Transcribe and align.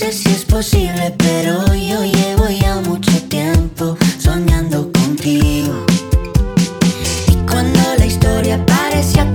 No 0.00 0.06
sé 0.06 0.12
si 0.12 0.30
es 0.30 0.46
posible, 0.46 1.14
pero 1.18 1.62
yo 1.74 2.02
llevo 2.02 2.48
ya 2.48 2.76
mucho 2.76 3.12
tiempo 3.28 3.98
soñando 4.18 4.90
contigo. 4.92 5.84
Y 7.28 7.34
cuando 7.46 7.80
la 7.98 8.06
historia 8.06 8.64
parecía 8.64 9.34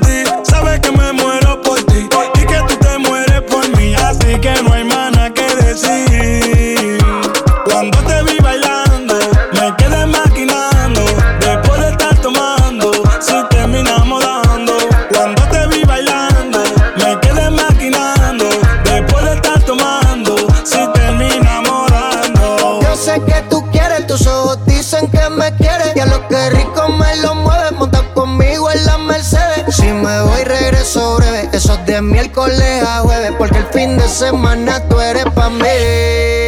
De 31.91 32.01
miércoles 32.01 32.83
a 32.87 33.01
jueves, 33.01 33.33
porque 33.37 33.57
el 33.57 33.65
fin 33.65 33.97
de 33.97 34.07
semana 34.07 34.81
tú 34.87 34.97
eres 35.01 35.25
pa' 35.35 35.49
mí. 35.49 36.40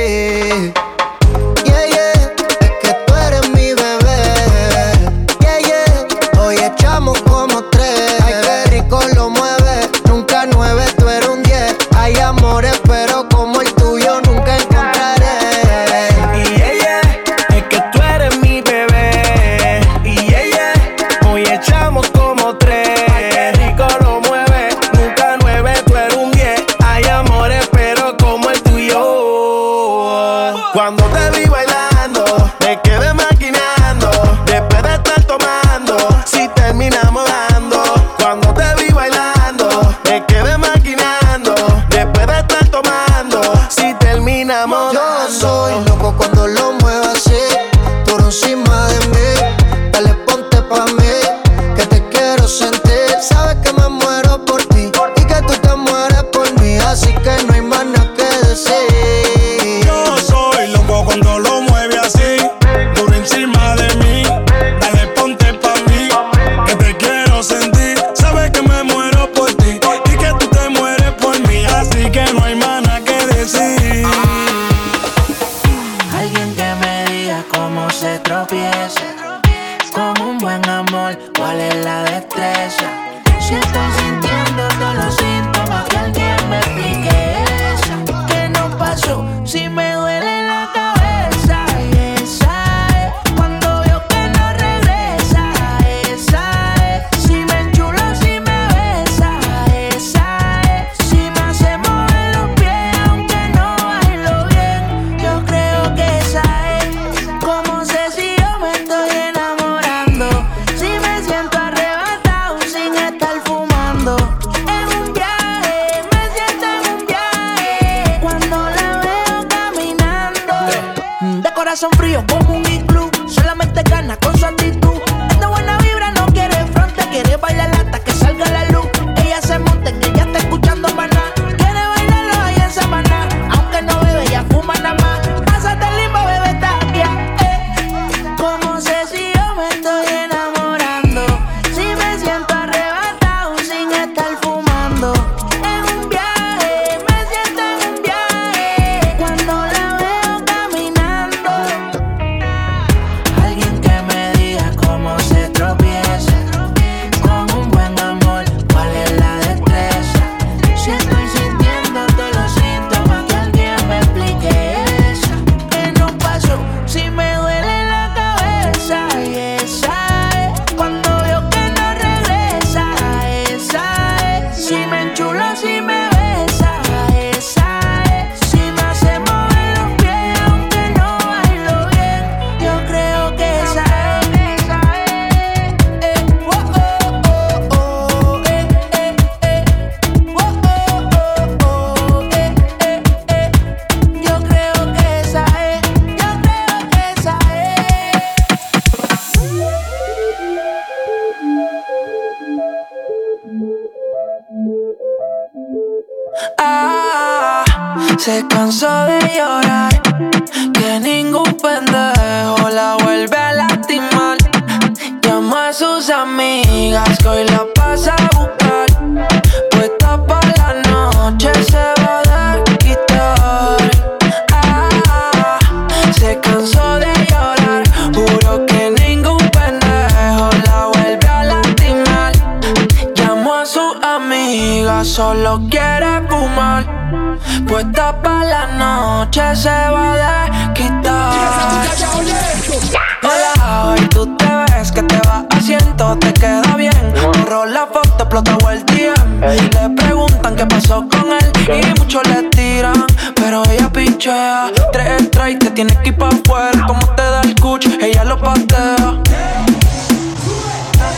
asiento, 245.50 246.17
te 246.19 246.33
queda 246.33 246.75
bien. 246.75 247.13
Borró 247.21 247.65
la 247.65 247.85
foto, 247.88 248.09
explotó 248.19 248.69
el 248.69 248.85
día. 248.85 249.13
Le 249.41 249.89
preguntan 249.95 250.55
qué 250.55 250.65
pasó 250.65 251.07
con 251.09 251.31
él 251.31 251.51
y 251.83 252.00
muchos 252.00 252.21
le 252.27 252.43
tiran, 252.50 253.05
pero 253.35 253.63
ella 253.69 253.89
pinchea. 253.91 254.71
Tres 254.91 255.23
strikes, 255.27 255.65
te 255.65 255.71
tienes 255.71 255.97
que 255.97 256.09
ir 256.09 256.17
pa' 256.17 256.29
afuera. 256.29 256.85
Como 256.88 257.05
te 257.15 257.23
da 257.23 257.41
el 257.41 257.55
cucho, 257.55 257.89
ella 258.01 258.23
lo 258.23 258.39
patea. 258.39 259.21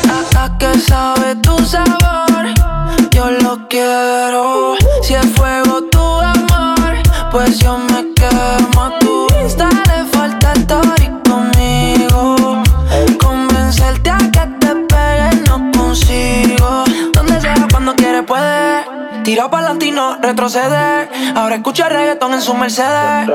Hasta 0.09 0.57
que 0.57 0.79
sabe 0.79 1.35
tu 1.37 1.57
sabor, 1.65 2.53
yo 3.11 3.31
lo 3.31 3.67
quiero. 3.67 4.75
Si 5.01 5.13
es 5.13 5.25
fuego 5.35 5.83
tu 5.91 6.21
amor, 6.21 6.97
pues 7.31 7.59
yo 7.59 7.77
me 7.77 8.13
quemo 8.13 9.04
Tira 19.25 19.49
para 19.49 19.73
latino, 19.73 20.19
retroceder. 20.21 21.09
Ahora 21.35 21.55
escucha 21.55 21.89
reggaetón 21.89 22.35
en 22.35 22.41
su 22.43 22.53
Mercedes. 22.53 23.27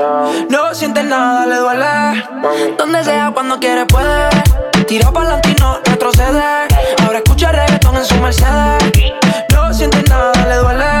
No 0.49 0.73
siente 0.73 1.03
nada, 1.03 1.45
le 1.45 1.57
duele. 1.57 2.77
Donde 2.77 3.03
sea, 3.03 3.31
cuando 3.33 3.59
quiere, 3.59 3.85
puede. 3.87 4.29
Tira 4.87 5.11
para 5.11 5.31
latino, 5.31 5.79
retroceder. 5.83 6.69
Ahora 7.03 7.17
escucha 7.17 7.51
reggaetón 7.51 7.97
en 7.97 8.05
su 8.05 8.15
Mercedes. 8.21 9.11
No 9.53 9.73
siente 9.73 10.01
nada, 10.09 10.31
le 10.47 10.55
duele. 10.55 11.00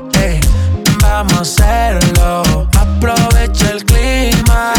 vamos 1.11 1.33
a 1.33 1.41
hacerlo. 1.41 2.67
Aprovecha 2.79 3.71
el 3.71 3.85
clima. 3.85 4.73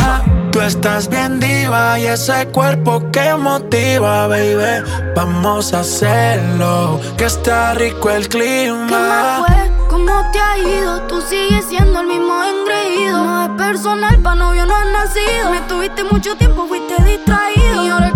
Tú 0.51 0.61
estás 0.61 1.09
bien 1.09 1.41
diva 1.41 1.99
y 1.99 2.07
ese 2.07 2.47
cuerpo 2.49 3.03
que 3.11 3.35
motiva, 3.35 4.27
baby. 4.29 4.85
Vamos 5.15 5.73
a 5.73 5.81
hacerlo, 5.81 7.01
que 7.17 7.25
está 7.25 7.75
rico 7.75 8.11
el 8.11 8.29
clima. 8.29 8.87
¿Qué 8.89 8.95
más 8.95 9.39
fue? 9.47 9.71
¿Cómo 9.89 10.13
te 10.33 10.39
ha 10.41 10.59
ido? 10.59 11.03
Tú 11.03 11.21
sigues 11.23 11.65
siendo 11.69 12.01
el 12.01 12.07
mismo 12.07 12.35
engreído. 12.45 13.25
No 13.25 13.45
es 13.45 13.51
personal, 13.51 14.19
pa' 14.19 14.35
novio 14.35 14.67
no 14.67 14.75
has 14.75 14.87
nacido. 14.87 15.51
Me 15.51 15.61
tuviste 15.63 16.05
mucho 16.05 16.35
tiempo, 16.37 16.67
fuiste 16.67 17.03
distraído. 17.03 17.85
Y 17.85 17.89
ahora 17.91 18.12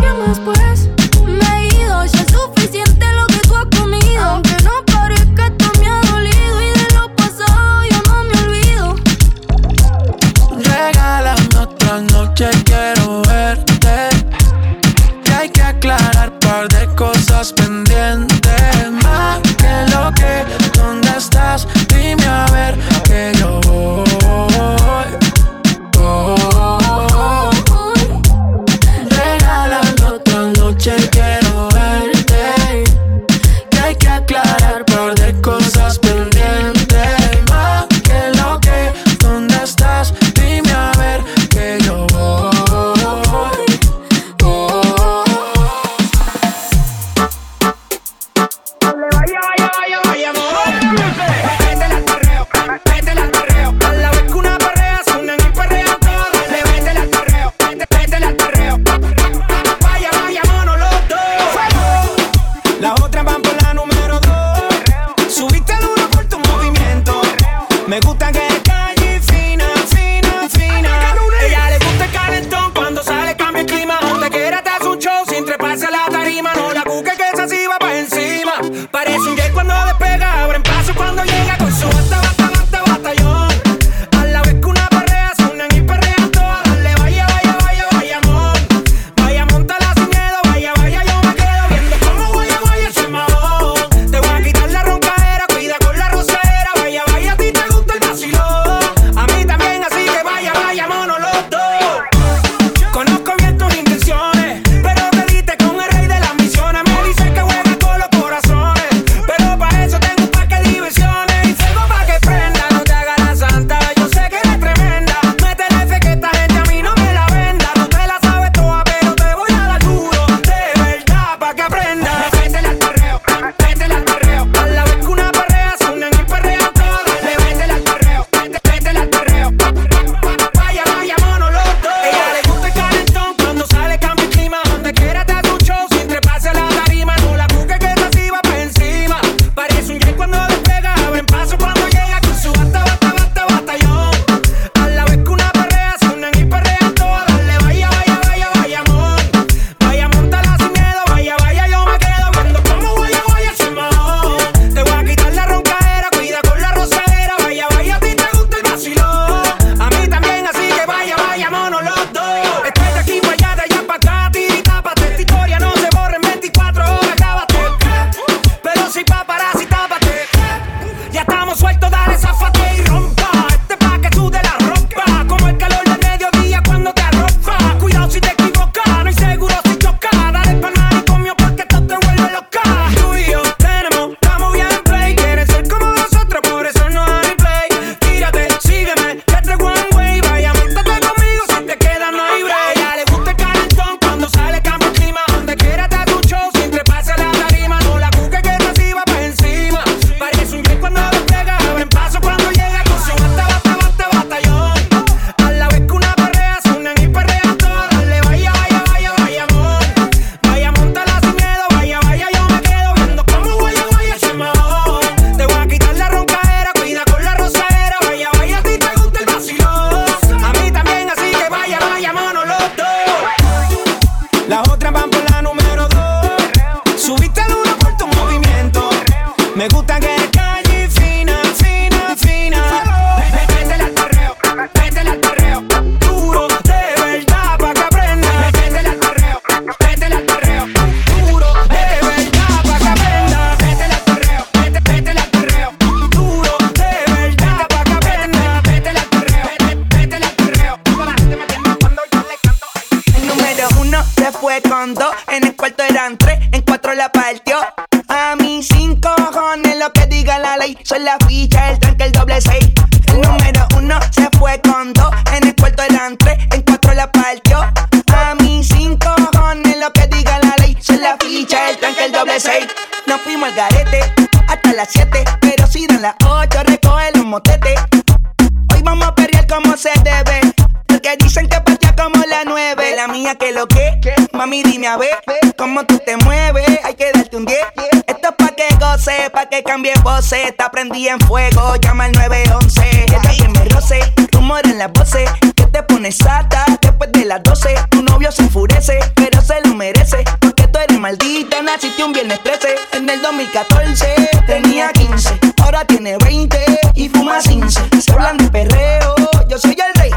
Que 295.13 295.67
te 295.67 295.83
pones 295.85 296.17
sata 296.17 296.65
después 296.81 297.13
de 297.13 297.25
las 297.27 297.41
12. 297.43 297.75
Tu 297.91 298.03
novio 298.03 298.33
se 298.33 298.43
enfurece, 298.43 298.99
pero 299.15 299.41
se 299.41 299.61
lo 299.65 299.75
merece. 299.75 300.25
Porque 300.41 300.67
tú 300.67 300.81
eres 300.81 300.99
maldita, 300.99 301.63
naciste 301.63 302.03
un 302.03 302.13
viernes 302.13 302.43
13. 302.43 302.75
En 302.93 303.09
el 303.09 303.23
2014 303.23 304.31
tenía 304.47 304.91
15, 304.93 305.39
ahora 305.63 305.85
tiene 305.85 306.17
20 306.19 306.59
y 306.95 307.09
fuma 307.09 307.39
15. 307.39 307.81
Se 308.01 308.13
hablan 308.13 308.37
de 308.37 308.49
perreo, 308.51 309.15
yo 309.49 309.59
soy 309.59 309.77
el 309.79 310.01
rey. 310.01 310.11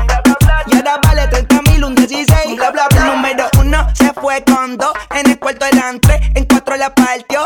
Y 0.68 0.76
ahora 0.76 1.00
vale 1.04 1.28
30 1.28 1.62
mil, 1.70 1.84
un 1.84 1.94
16. 1.94 2.56
Bla, 2.56 2.72
bla, 2.72 2.88
bla. 2.90 3.06
Número 3.06 3.48
uno 3.60 3.88
se 3.94 4.12
fue 4.14 4.44
con 4.44 4.76
dos, 4.76 4.94
en 5.16 5.30
el 5.30 5.40
cuarto 5.40 5.66
eran 5.68 6.00
tres, 6.00 6.20
en 6.34 6.46
cuatro 6.46 6.76
la 6.78 6.96
partió. 6.96 7.42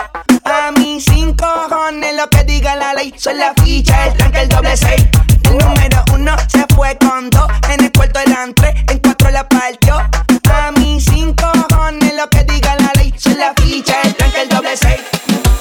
6. 3.14 3.22
Son 3.22 3.38
la 3.38 3.54
ficha, 3.64 4.08
el 4.08 4.18
tanque, 4.18 4.42
el 4.42 4.50
doble 4.50 4.76
seis 4.78 5.04
El 5.44 5.58
número 5.58 6.04
uno 6.14 6.36
se 6.48 6.66
fue 6.74 6.98
con 6.98 7.30
dos 7.30 7.48
En 7.72 7.84
el 7.84 7.92
cuarto 7.92 8.20
eran 8.20 8.54
en 8.90 9.00
cuatro 9.00 9.30
la 9.32 9.48
partió. 9.48 9.96
A 9.96 10.72
mí 10.72 11.02
sin 11.02 11.34
cojones 11.34 12.14
lo 12.16 12.30
que 12.30 12.44
diga 12.44 12.76
la 12.80 12.92
ley. 12.96 13.14
Son 13.18 13.38
la 13.38 13.54
ficha, 13.62 13.96
el 14.04 14.16
tanque, 14.16 14.42
el 14.42 14.50
doble 14.50 14.78
6. 14.78 14.96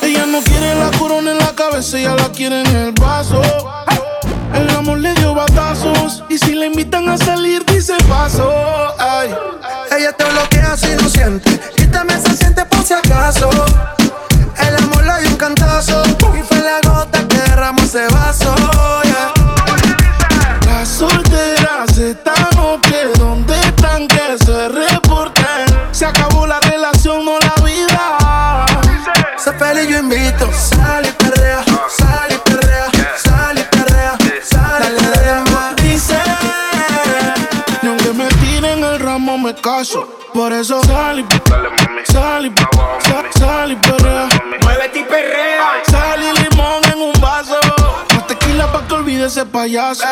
Ella 0.02 0.26
no 0.26 0.40
quiere 0.42 0.74
la 0.74 0.90
corona 0.98 1.32
en 1.32 1.38
la 1.38 1.54
cabeza, 1.54 1.98
ella 1.98 2.14
la 2.14 2.30
quiere 2.30 2.60
en 2.60 2.66
el 2.66 2.92
vaso 2.92 3.41
caso. 39.62 40.08
Por 40.34 40.52
eso 40.52 40.82
sal 40.82 41.20
y 41.20 42.12
sal 42.12 42.46
y 42.46 43.38
sal 43.38 43.72
y 43.72 43.76
perrea. 43.76 44.28
Muévete 44.62 44.98
y 44.98 45.04
perrea. 45.04 45.82
Sal 45.88 46.20
y 46.20 46.42
limón 46.42 46.82
en 46.92 47.00
un 47.00 47.12
vaso. 47.20 47.58
Más 48.14 48.26
tequila 48.26 48.70
pa' 48.72 48.86
que 48.86 48.94
olvide 48.94 49.26
ese 49.26 49.46
payaso. 49.46 50.04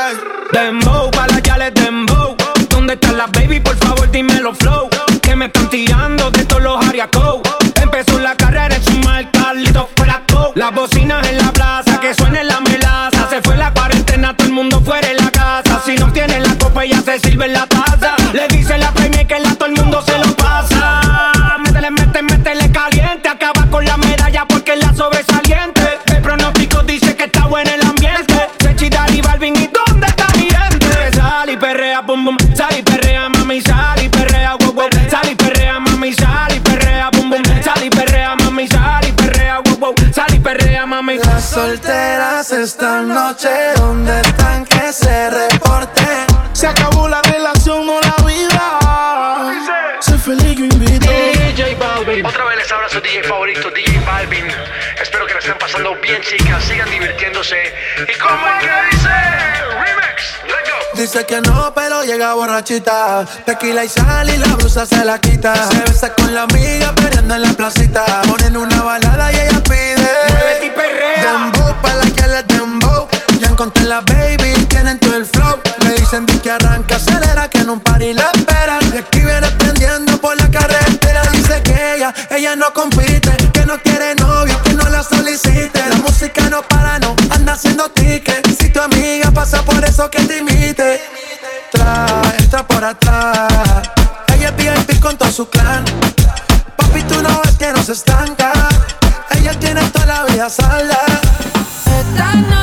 Dembow, 0.52 1.10
pa' 1.10 1.26
la 1.26 1.40
yale 1.40 1.70
dembow. 1.72 2.36
¿Dónde 2.68 2.94
están 2.94 3.18
las 3.18 3.30
baby? 3.32 3.60
Por 3.60 3.76
favor, 3.76 4.08
dímelo 4.10 4.54
flow. 4.54 4.88
Que 5.20 5.34
me 5.34 5.46
están 5.46 5.68
tirando 5.68 6.30
de 6.30 6.44
todos 6.44 6.62
los 6.62 6.86
ariacos. 6.86 7.40
Empezó 7.82 8.20
la 8.20 8.36
carrera 8.36 8.76
en 8.76 8.84
su 8.84 8.96
marca, 8.98 9.52
listo 9.52 9.88
fuera 9.96 10.22
Las 10.54 10.72
bocinas 10.72 11.26
en 11.28 11.38
la 11.38 11.52
plaza, 11.52 12.00
que 12.00 12.14
suene 12.14 12.44
la 12.44 12.60
melaza. 12.60 13.28
Se 13.28 13.42
fue 13.42 13.56
la 13.56 13.72
cuarentena, 13.74 14.36
todo 14.36 14.46
el 14.46 14.54
mundo 14.54 14.80
fuera 14.80 15.08
de 15.08 15.14
la 15.14 15.30
casa. 15.30 15.82
Si 15.84 15.96
no 15.96 16.12
tiene 16.12 16.38
la 16.40 16.56
copa, 16.56 16.84
ya 16.84 17.00
se 17.02 17.18
sirve 17.18 17.46
en 17.46 17.54
la 17.54 17.66
taza. 17.66 17.99
Solteras 41.61 42.51
esta 42.53 43.03
noche, 43.03 43.51
¿dónde 43.77 44.18
están 44.23 44.64
que 44.64 44.92
se 44.92 45.29
reporten? 45.29 46.27
Se 46.55 46.66
acabó 46.66 47.07
la 47.07 47.20
relación, 47.20 47.87
no 47.87 48.01
la 48.01 48.16
vida. 48.25 50.01
Sé 50.01 50.16
feliz, 50.16 50.57
yo 50.57 50.64
invito. 50.64 51.11
DJ 51.11 51.75
Balvin. 51.75 52.25
Otra 52.25 52.44
vez 52.46 52.57
les 52.57 52.73
habla 52.73 52.88
su 52.88 53.01
DJ 53.01 53.25
favorito, 53.25 53.70
DJ 53.70 54.01
Balvin. 54.07 54.46
Espero 55.03 55.27
que 55.27 55.35
la 55.35 55.40
estén 55.40 55.59
pasando 55.59 55.94
bien, 55.96 56.23
chicas. 56.23 56.64
Sigan 56.64 56.88
divirtiéndose. 56.88 57.75
¿Y 58.09 58.18
cómo 58.18 58.46
es 58.49 58.64
que 58.64 58.99
Dice 61.00 61.24
que 61.24 61.40
no, 61.40 61.72
pero 61.74 62.04
llega 62.04 62.34
borrachita. 62.34 63.24
Tequila 63.46 63.86
y 63.86 63.88
sal 63.88 64.28
y 64.28 64.36
la 64.36 64.48
blusa 64.48 64.84
se 64.84 65.02
la 65.02 65.18
quita. 65.18 65.54
Se 65.70 65.80
besa 65.80 66.12
con 66.12 66.34
la 66.34 66.42
amiga, 66.42 66.94
perdiendo 66.94 67.36
en 67.36 67.40
la 67.40 67.54
placita. 67.54 68.04
Ponen 68.28 68.54
una 68.54 68.82
balada 68.82 69.32
y 69.32 69.36
ella 69.36 69.62
pide. 69.62 69.96
Muévete 69.96 70.66
y 70.66 70.70
perrea. 70.70 71.22
Dembow, 71.22 71.74
pa' 71.80 71.94
la 71.94 72.04
que 72.04 72.26
le 72.26 72.42
dembow. 72.42 73.08
Ya 73.40 73.48
encontré 73.48 73.84
la 73.84 74.02
baby, 74.02 74.52
tienen 74.68 74.98
todo 74.98 75.16
el 75.16 75.24
flow. 75.24 75.58
Le 75.84 75.94
dicen 75.94 76.26
di 76.26 76.38
que 76.38 76.50
arranca, 76.50 76.96
acelera, 76.96 77.48
que 77.48 77.60
en 77.60 77.70
un 77.70 77.80
party 77.80 78.12
la 78.12 78.30
esperan. 78.34 78.80
Y 78.94 78.98
aquí 78.98 79.20
viene 79.20 79.50
prendiendo 79.52 80.18
por 80.18 80.36
la 80.36 80.50
carretera. 80.50 81.22
Dice 81.32 81.62
que 81.62 81.94
ella, 81.94 82.14
ella 82.28 82.56
no 82.56 82.74
compite, 82.74 83.34
que 83.54 83.64
no 83.64 83.80
quiere 83.80 84.16
novio, 84.16 84.60
que 84.64 84.74
no 84.74 84.86
la 84.90 85.02
solicite. 85.02 85.80
La 85.88 85.96
música 85.96 86.50
no 86.50 86.60
para, 86.60 86.98
no 86.98 87.16
anda 87.40 87.53
haciendo 87.55 87.88
ticket. 87.90 88.46
Si 88.59 88.70
tu 88.70 88.81
amiga 88.81 89.31
pasa 89.31 89.62
por 89.62 89.83
eso 89.85 90.11
que 90.11 90.22
te 90.24 90.38
imite. 90.38 91.00
Trae, 91.72 92.37
entra 92.38 92.66
por 92.66 92.85
atrás. 92.85 93.48
Ella 94.35 94.48
es 94.48 94.57
VIP 94.57 95.00
con 95.00 95.16
todo 95.16 95.31
su 95.31 95.48
clan. 95.48 95.85
Papi, 96.76 97.03
tú 97.05 97.22
no 97.22 97.40
ves 97.42 97.57
que 97.57 97.72
no 97.72 97.83
se 97.83 97.92
estanca. 97.92 98.53
Ella 99.31 99.59
tiene 99.59 99.83
toda 99.90 100.07
la 100.07 100.24
vida 100.24 100.50
salda. 100.50 101.00
Esta 101.87 102.35
noche 102.35 102.60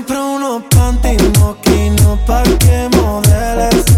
Te 0.00 0.06
compro 0.06 0.34
unos 0.36 0.62
panty 0.70 1.16
moquinos 1.38 2.18
pa' 2.26 2.42
que 2.42 2.88
modeles 2.96 3.89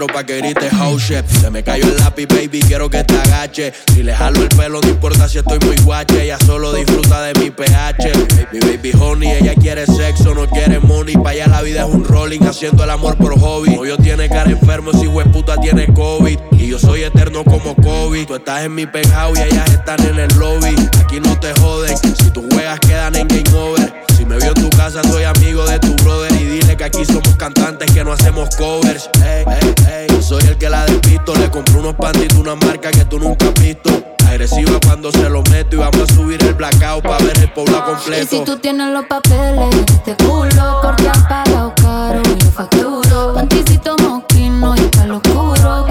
cuatro 0.00 0.06
pa' 0.06 0.24
que 0.24 0.38
grites 0.38 0.72
house 0.72 1.02
shit. 1.02 1.26
Se 1.26 1.50
me 1.50 1.62
cayó 1.62 1.84
el 1.84 1.96
lápiz, 1.96 2.26
baby, 2.26 2.60
quiero 2.60 2.88
que 2.88 3.04
te 3.04 3.16
agache. 3.16 3.72
Si 3.92 4.02
le 4.02 4.14
jalo 4.14 4.42
el 4.42 4.48
pelo, 4.48 4.80
no 4.80 4.88
importa 4.88 5.28
si 5.28 5.38
estoy 5.38 5.58
muy 5.66 5.76
guache. 5.82 6.22
Ella 6.22 6.38
solo 6.46 6.72
disfruta 6.72 7.22
de 7.22 7.38
mi 7.40 7.50
pH. 7.50 8.12
Mi 8.52 8.60
baby 8.60 8.92
honey, 8.98 9.30
ella 9.32 9.54
quiere 9.54 9.86
sexo, 9.86 10.34
no 10.34 10.48
quiere 10.48 10.78
money. 10.78 11.14
Pa' 11.16 11.30
allá 11.30 11.48
la 11.48 11.62
vida 11.62 11.80
es 11.86 11.94
un 11.94 12.04
rolling, 12.04 12.40
haciendo 12.40 12.84
el 12.84 12.90
amor 12.90 13.16
por 13.16 13.38
hobby. 13.38 13.76
Novio 13.76 13.96
tiene 13.98 14.28
cara 14.28 14.50
enfermo, 14.50 14.92
si 14.92 15.08
puta 15.32 15.56
tiene 15.56 15.92
COVID. 15.92 16.38
Y 16.52 16.68
yo 16.68 16.78
soy 16.78 17.02
eterno 17.02 17.44
como 17.44 17.74
COVID. 17.76 18.26
Tú 18.26 18.34
estás 18.36 18.64
en 18.64 18.74
mi 18.74 18.86
penthouse 18.86 19.38
y 19.38 19.42
ellas 19.42 19.70
están 19.70 20.00
en 20.06 20.18
el 20.18 20.38
lobby. 20.38 20.74
Aquí 21.04 21.20
no 21.20 21.38
te 21.38 21.52
joden, 21.60 21.96
si 21.96 22.30
tus 22.30 22.44
juegas 22.52 22.80
quedan 22.80 23.16
en 23.16 23.28
game 23.28 23.58
over. 23.58 24.09
Me 24.30 24.36
vio 24.36 24.52
en 24.54 24.54
tu 24.54 24.70
casa, 24.70 25.02
soy 25.02 25.24
amigo 25.24 25.64
de 25.66 25.80
tu 25.80 25.92
brother. 26.04 26.32
Y 26.40 26.44
dile 26.44 26.76
que 26.76 26.84
aquí 26.84 27.04
somos 27.04 27.34
cantantes 27.34 27.90
que 27.90 28.04
no 28.04 28.12
hacemos 28.12 28.54
covers. 28.54 29.10
Ey, 29.24 29.44
ey, 29.44 30.06
ey, 30.08 30.22
soy 30.22 30.44
el 30.44 30.56
que 30.56 30.70
la 30.70 30.86
despisto. 30.86 31.34
Le 31.34 31.50
compré 31.50 31.76
unos 31.80 31.96
de 31.98 32.36
una 32.38 32.54
marca 32.54 32.92
que 32.92 33.04
tú 33.06 33.18
nunca 33.18 33.46
has 33.48 33.54
visto. 33.54 33.90
Agresiva 34.28 34.78
cuando 34.86 35.10
se 35.10 35.28
lo 35.28 35.42
meto 35.50 35.74
y 35.74 35.78
vamos 35.80 36.08
a 36.08 36.14
subir 36.14 36.40
el 36.44 36.54
blackout 36.54 37.02
para 37.02 37.24
ver 37.24 37.38
el 37.40 37.52
pueblo 37.52 37.76
Y 37.76 37.90
completo. 37.90 38.26
si 38.30 38.44
tú 38.44 38.56
tienes 38.58 38.92
los 38.92 39.04
papeles 39.06 39.74
este 39.92 40.14
culo, 40.24 40.78
porque 40.80 41.08
han 41.08 41.26
pagado 41.26 41.74
caro 41.74 42.22
y 42.24 42.44
yo 42.44 42.50
facturo. 42.52 43.34
Panticito 43.34 43.96
mosquino 43.98 44.76
y 44.76 44.78
está 44.78 45.06
lo 45.06 45.16
oscuro. 45.16 45.86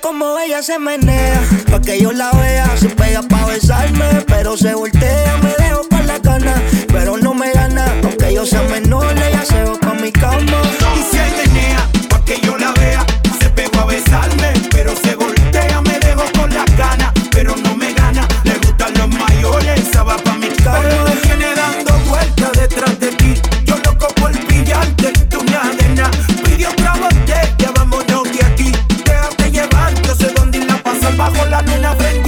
Como 0.00 0.38
ella 0.38 0.62
se 0.62 0.78
menea, 0.78 1.40
pa' 1.70 1.80
que 1.80 2.00
yo 2.00 2.12
la 2.12 2.30
vea. 2.32 2.76
Se 2.76 2.88
pega 2.88 3.22
pa' 3.22 3.46
besarme, 3.46 4.24
pero 4.26 4.56
se 4.56 4.74
voltea. 4.74 5.36
Me 5.42 5.54
dejo 5.64 5.88
con 5.88 6.06
la 6.06 6.20
cana, 6.20 6.62
pero 6.88 7.16
no 7.16 7.34
me 7.34 7.52
gana. 7.52 7.86
Aunque 8.02 8.32
yo 8.32 8.46
sea 8.46 8.62
menor, 8.62 9.12
ella 9.16 9.44
se 9.44 9.64
va 9.64 9.74
pa' 9.78 9.94
mi 9.94 10.12
cama. 10.12 10.67
bajo 31.30 31.46
la 31.46 31.62
luna 31.62 31.94
frente 31.96 32.27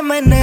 Gemini 0.00 0.39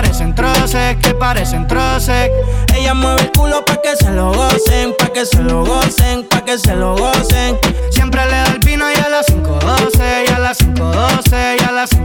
parecen 0.00 0.32
troces, 0.32 0.96
que 1.02 1.12
parecen 1.12 1.66
troces. 1.66 2.30
Ella 2.72 2.94
mueve 2.94 3.22
el 3.22 3.32
culo 3.32 3.64
pa' 3.64 3.80
que 3.82 3.96
se 3.96 4.08
lo 4.12 4.32
gocen, 4.32 4.94
pa' 4.96 5.08
que 5.12 5.26
se 5.26 5.42
lo 5.42 5.64
gocen, 5.64 6.24
pa' 6.28 6.44
que 6.44 6.56
se 6.56 6.76
lo 6.76 6.96
gocen. 6.96 7.58
Siempre 7.90 8.24
le 8.26 8.30
da 8.30 8.46
el 8.46 8.60
vino 8.60 8.84
y 8.88 8.94
a 8.94 9.08
las 9.08 9.26
5.12, 9.26 10.24
y 10.28 10.32
a 10.32 10.38
las 10.38 10.60
5.12, 10.60 11.56
y 11.60 11.64
a 11.64 11.72
las 11.72 11.90
5.12. 11.90 11.97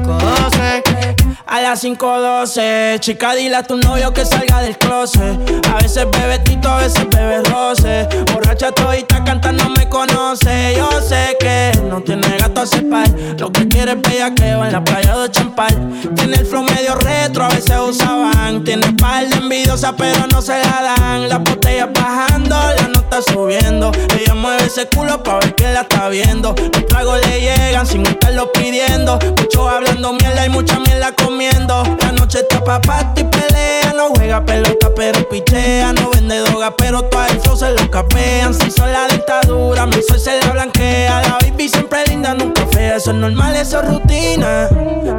A 1.54 1.62
las 1.62 1.84
5.12, 1.84 3.00
chica, 3.00 3.36
dile 3.36 3.58
a 3.58 3.62
tu 3.62 3.78
novio 3.78 4.12
que 4.12 4.26
salga 4.26 4.60
del 4.64 4.76
closet. 4.76 5.40
A 5.72 5.76
veces 5.84 6.08
bebe 6.10 6.40
tito, 6.40 6.68
a 6.68 6.78
veces 6.78 7.08
bebe 7.12 7.44
roce. 7.44 8.08
Borracha 8.34 8.72
todita 8.72 9.24
cantando 9.24 9.70
me 9.70 9.88
conoce. 9.88 10.74
Yo 10.76 10.90
sé 11.00 11.38
que 11.40 11.80
no 11.88 12.02
tiene 12.02 12.28
gato 12.40 12.62
a 12.62 12.66
cepar. 12.66 13.08
Lo 13.38 13.52
que 13.52 13.68
quiere 13.68 13.92
es 13.92 14.02
bella 14.02 14.34
que 14.34 14.56
va 14.56 14.66
en 14.66 14.74
la 14.74 14.84
playa 14.84 15.16
de 15.16 15.30
champal. 15.30 15.92
Tiene 16.16 16.38
el 16.38 16.46
flow 16.48 16.64
medio 16.64 16.96
retro, 16.96 17.44
a 17.44 17.50
veces 17.50 17.78
usaban. 17.88 18.64
Tiene 18.64 18.92
par 18.94 19.28
de 19.28 19.36
envidiosa, 19.36 19.96
pero 19.96 20.26
no 20.32 20.42
se 20.42 20.54
la 20.58 20.96
dan. 20.98 21.30
Las 21.30 21.44
botellas 21.44 21.90
bajando, 21.94 22.56
la 22.56 22.88
nota 22.88 23.22
subiendo. 23.22 23.92
Ella 24.20 24.34
mueve 24.34 24.66
ese 24.66 24.88
culo 24.88 25.22
pa' 25.22 25.38
ver 25.38 25.54
que 25.54 25.72
la 25.72 25.82
está 25.82 26.10
viendo. 26.10 26.56
Los 26.58 26.86
tragos 26.88 27.20
le 27.28 27.42
llegan 27.42 27.86
sin 27.86 28.08
estarlo 28.08 28.52
pidiendo. 28.52 29.20
Muchos 29.38 29.68
hablando 29.70 30.14
mierda 30.14 30.48
y 30.48 30.50
mucha 30.50 30.80
mierda 30.80 31.12
comiendo 31.12 31.43
la 31.52 32.12
noche 32.14 32.40
está 32.40 32.64
pa' 32.64 32.80
pasto 32.80 33.20
y 33.20 33.24
pelea. 33.26 33.94
No 33.96 34.10
juega 34.16 34.46
pelota, 34.46 34.90
pero 34.96 35.28
pichea. 35.28 35.92
No 35.92 36.10
vende 36.12 36.40
droga, 36.40 36.74
pero 36.78 37.02
todo 37.04 37.26
eso 37.26 37.58
se 37.58 37.72
lo 37.72 37.92
capean. 37.92 38.54
Si 38.54 38.72
son 38.72 38.92
la 38.92 39.08
dictadura, 39.08 39.86
mi 39.86 40.02
sol 40.02 40.20
se 40.20 40.40
la 40.40 40.52
blanquea. 40.52 41.22
La 41.22 41.38
baby 41.42 41.68
siempre 41.68 42.06
linda, 42.08 42.34
nunca 42.34 42.66
fea. 42.68 42.96
Eso 42.96 43.12
es 43.12 43.18
normal, 43.18 43.56
eso 43.58 43.82
es 43.82 43.90
rutina. 43.90 44.70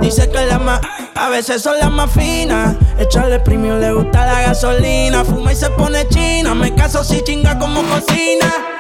Dice 0.01 0.31
que 0.31 0.47
la 0.47 0.59
más, 0.59 0.81
a 1.15 1.29
veces 1.29 1.61
son 1.61 1.79
las 1.79 1.91
más 1.91 2.11
finas. 2.11 2.75
Echarle 2.99 3.39
premium, 3.41 3.79
le 3.79 3.93
gusta 3.93 4.25
la 4.25 4.41
gasolina. 4.41 5.25
Fuma 5.25 5.53
y 5.53 5.57
se 5.57 5.69
pone 5.71 6.09
china. 6.09 6.55
Me 6.55 6.75
caso 6.75 7.05
si 7.05 7.23
chinga 7.23 7.59
como 7.59 7.83
cocina 7.83 8.74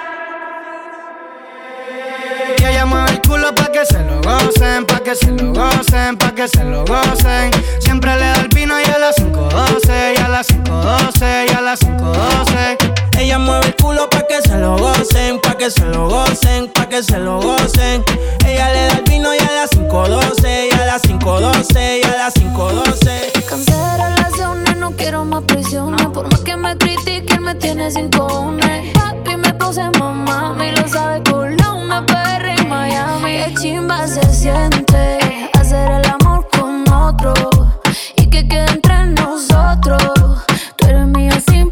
que 2.84 2.90
mueva 2.90 3.06
el 3.06 3.20
culo 3.22 3.54
pa' 3.54 3.72
que 3.72 3.84
se 3.86 3.98
lo 4.00 4.20
gocen, 4.20 4.84
pa' 4.86 5.00
que 5.00 5.14
se 5.14 5.30
lo 5.30 5.52
gocen, 5.52 6.16
pa' 6.16 6.34
que 6.34 6.48
se 6.48 6.64
lo 6.64 6.84
gocen. 6.84 7.50
Siempre 7.80 8.14
le 8.16 8.26
da 8.26 8.40
el 8.40 8.48
vino 8.48 8.74
y 8.78 8.84
a 8.84 8.98
las 8.98 9.16
5.12, 9.16 10.14
y 10.16 10.20
a 10.20 10.28
las 10.28 10.48
5.12, 10.48 11.46
y 11.48 11.54
a 11.54 11.60
las 11.60 11.80
5.12. 11.80 12.76
Ella 13.18 13.38
mueve 13.38 13.66
el 13.66 13.76
culo 13.76 14.08
pa' 14.10 14.26
que 14.26 14.42
se 14.42 14.58
lo 14.58 14.76
gocen, 14.76 15.40
pa' 15.40 15.56
que 15.56 15.70
se 15.70 15.84
lo 15.84 16.08
gocen, 16.08 16.68
pa' 16.72 16.88
que 16.88 17.02
se 17.02 17.18
lo 17.18 17.40
gocen. 17.40 18.04
Ella 18.46 18.72
le 18.72 18.86
da 18.86 18.92
el 18.98 19.02
vino 19.02 19.34
y 19.34 19.38
a 19.38 19.52
las 19.52 19.70
5.12, 19.70 20.68
y 20.70 20.74
a 20.74 20.86
las 20.86 21.02
5.12, 21.02 22.00
y 22.00 22.04
a 22.04 22.16
las 22.16 22.34
5.12. 22.34 23.33
Cansé 23.54 23.72
de 23.72 24.16
relaciones, 24.16 24.76
no 24.78 24.90
quiero 24.96 25.24
más 25.24 25.44
prisiones. 25.44 26.08
Por 26.08 26.28
más 26.28 26.40
que 26.40 26.56
me 26.56 26.76
critiquen, 26.76 27.40
me 27.40 27.54
tiene 27.54 27.88
sin 27.88 28.10
cojones. 28.10 28.92
Papi 28.94 29.36
me 29.36 29.54
puse 29.54 29.88
mamá, 29.96 30.54
me 30.54 30.72
lo 30.72 30.88
sabe 30.88 31.22
con 31.22 31.56
la 31.56 31.72
una 31.72 32.04
perra 32.04 32.52
en 32.52 32.68
Miami. 32.68 33.44
Qué 33.44 33.54
chimba 33.54 34.08
se 34.08 34.24
siente 34.34 35.50
hacer 35.52 35.88
el 35.88 36.04
amor 36.04 36.48
con 36.50 36.92
otro 36.92 37.32
y 38.16 38.26
que 38.28 38.48
quede 38.48 38.66
entre 38.72 39.06
nosotros. 39.12 40.02
Tú 40.74 40.86
eres 40.88 41.06
mío 41.06 41.34
sin 41.46 41.70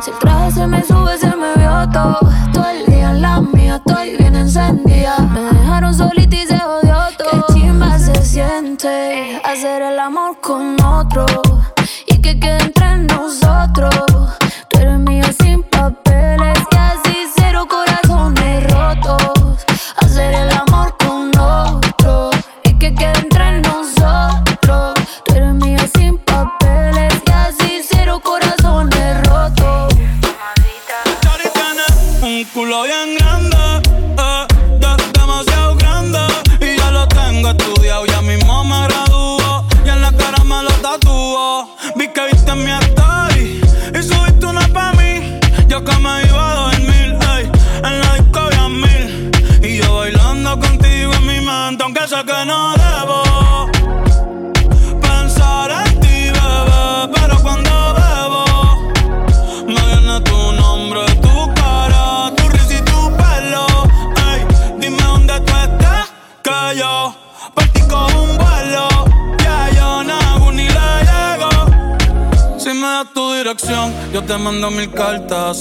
Si 0.00 0.10
el 0.10 0.18
traje 0.18 0.52
se 0.52 0.66
me 0.66 0.82
sube, 0.82 1.18
se 1.18 1.36
me 1.36 1.54
vio 1.56 1.88
todo. 1.92 2.18
Todo 2.52 2.70
el 2.70 2.86
día 2.86 3.10
en 3.10 3.22
la 3.22 3.40
mía 3.40 3.76
estoy 3.76 4.16
bien 4.16 4.34
encendida. 4.34 5.18
Me 5.18 5.40
dejaron 5.40 5.94
solita 5.94 6.36
y 6.36 6.46
se 6.46 6.56
odió 6.56 6.96
todo. 7.18 7.46
Qué 7.48 7.52
chimba 7.52 7.98
se 7.98 8.14
siente 8.22 9.40
hacer 9.44 9.82
el 9.82 9.98
amor 9.98 10.40
con 10.40 10.80
otro. 10.82 11.26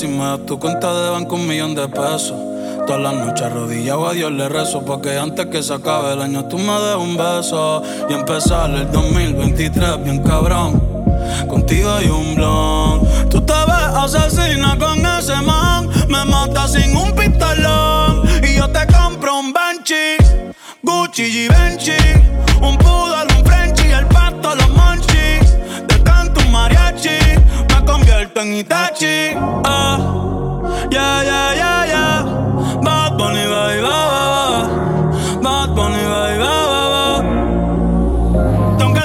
Me 0.07 0.23
das 0.23 0.45
tu 0.45 0.59
cuenta 0.59 0.93
de 0.93 1.09
banco, 1.09 1.35
un 1.35 1.47
millón 1.47 1.75
de 1.75 1.87
pesos. 1.87 2.33
Todas 2.87 3.01
las 3.01 3.13
noches 3.13 3.41
arrodillado 3.43 4.07
a 4.07 4.13
Dios 4.13 4.31
le 4.31 4.49
rezo 4.49 4.83
Porque 4.83 5.17
antes 5.17 5.45
que 5.47 5.61
se 5.61 5.73
acabe 5.73 6.13
el 6.13 6.21
año 6.21 6.45
tú 6.45 6.57
me 6.57 6.73
des 6.73 6.95
un 6.95 7.15
beso. 7.15 7.83
Y 8.09 8.13
empezar 8.13 8.69
el 8.71 8.91
2023 8.91 10.03
bien 10.03 10.23
cabrón. 10.23 10.81
Contigo 11.47 11.91
hay 11.91 12.07
un 12.07 12.35
blon. 12.35 13.29
Tú 13.29 13.41
te 13.41 13.53
ves 13.53 14.15
asesina 14.15 14.77
con 14.77 15.05
ese 15.05 15.35
man. 15.41 15.89
Me 16.07 16.25
mata 16.25 16.67
sin 16.67 16.95
un 16.95 17.13
pistolón. 17.13 18.23
Y 18.43 18.57
yo 18.57 18.69
te 18.69 18.85
compro 18.87 19.39
un 19.39 19.53
Banshee 19.53 20.17
Gucci 20.83 21.25
Givenchy 21.31 21.91
Un 22.61 22.75
poodle, 22.77 23.27
un 23.37 23.45
Frenchie 23.45 23.91
El 23.93 24.07
pato, 24.07 24.55
los 24.55 24.69
Convierto 27.85 28.41
en 28.41 28.53
Itachi. 28.55 29.35
Ah, 29.65 29.97
yeah, 30.91 31.23
yeah, 31.23 31.55
yeah, 31.55 31.85
yeah. 31.85 32.23
Bad 32.83 33.17
Bunny, 33.17 33.45
bye, 33.45 33.81
bye, 33.81 34.07
bye. 34.33 35.41
Bad 35.41 35.75
Bunny, 35.75 36.03
bye, 36.03 36.37
bye, 36.37 36.65
bye, 36.67 37.51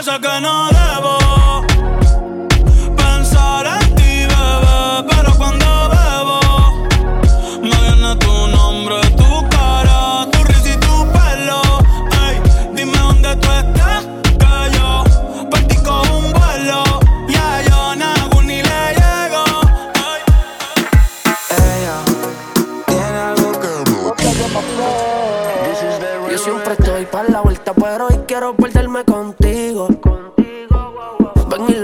sé 0.06 0.12
que 0.20 0.28
debo 0.28 0.75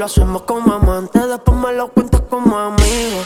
lo 0.02 0.06
hacemos 0.06 0.42
como 0.42 0.72
amantes, 0.72 1.28
después 1.28 1.56
me 1.58 1.72
lo 1.74 1.86
cuentas 1.86 2.22
como 2.28 2.58
amigo. 2.58 3.22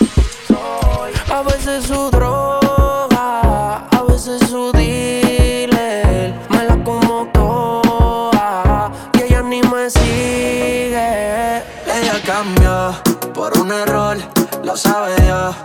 A 1.32 1.40
veces 1.40 1.86
su 1.86 2.10
droga, 2.10 3.86
a 3.88 4.02
veces 4.06 4.42
su 4.50 4.72
dealer, 4.72 6.34
me 6.50 6.64
la 6.64 6.84
como 6.84 7.28
toda 7.32 8.92
y 9.14 9.22
ella 9.22 9.40
ni 9.40 9.62
me 9.62 9.88
sigue. 9.88 11.62
Ella 11.96 12.20
cambió 12.26 12.92
por 13.32 13.56
un 13.56 13.72
error, 13.72 14.18
lo 14.62 14.76
sabe 14.76 15.16
Dios. 15.22 15.56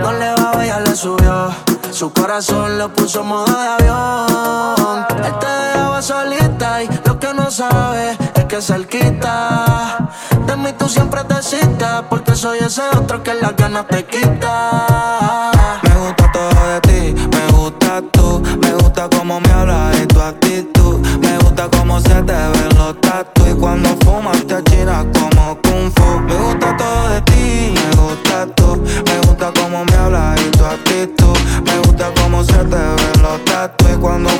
No 0.00 0.12
le 0.14 0.34
va 0.36 0.64
ella 0.64 0.80
le 0.80 0.96
subió. 0.96 1.50
Su 1.90 2.10
corazón 2.10 2.78
lo 2.78 2.88
puso 2.88 3.20
en 3.20 3.26
modo 3.26 3.52
de 3.52 3.68
avión. 3.68 5.06
Él 5.26 5.38
te 5.38 5.46
dejaba 5.46 6.00
solita 6.00 6.82
y 6.84 6.88
lo 7.04 7.18
que 7.18 7.34
no 7.34 7.50
sabe 7.50 8.16
cerquita. 8.60 10.08
De 10.46 10.56
mí 10.56 10.72
tú 10.78 10.88
siempre 10.88 11.22
te 11.24 11.42
citas, 11.42 12.04
porque 12.08 12.34
soy 12.34 12.58
ese 12.58 12.82
otro 12.96 13.22
que 13.22 13.34
las 13.34 13.54
ganas 13.56 13.86
te 13.88 14.04
quita. 14.04 15.50
Me 15.82 15.94
gusta 15.98 16.32
todo 16.32 16.68
de 16.72 16.80
ti, 16.82 17.28
me 17.30 17.52
gusta 17.52 18.02
tú, 18.12 18.42
me 18.60 18.72
gusta 18.72 19.08
cómo 19.10 19.40
me 19.40 19.50
hablas 19.52 20.00
y 20.00 20.06
tu 20.06 20.20
actitud, 20.20 20.98
me 21.18 21.38
gusta 21.38 21.68
cómo 21.76 22.00
se 22.00 22.22
te 22.22 22.32
ven 22.32 22.78
los 22.78 23.00
tatu 23.00 23.46
y 23.46 23.54
cuando 23.54 23.90
fumas 24.04 24.46
te 24.46 24.54
achinas 24.54 25.06
como 25.18 25.58
kung 25.62 25.90
fu. 25.94 26.20
Me 26.20 26.34
gusta 26.34 26.76
todo 26.76 27.08
de 27.08 27.20
ti, 27.22 27.74
me 27.74 28.02
gusta 28.02 28.46
tú, 28.54 28.82
me 29.06 29.18
gusta 29.26 29.52
cómo 29.60 29.84
me 29.84 29.96
hablas 29.96 30.40
y 30.40 30.50
tu 30.50 30.64
actitud, 30.64 31.38
me 31.64 31.78
gusta 31.80 32.10
cómo 32.22 32.42
se 32.44 32.58
te 32.64 32.76
ven 32.76 33.22
los 33.22 33.44
tatu 33.44 33.84
y 33.92 33.96
cuando 33.98 34.30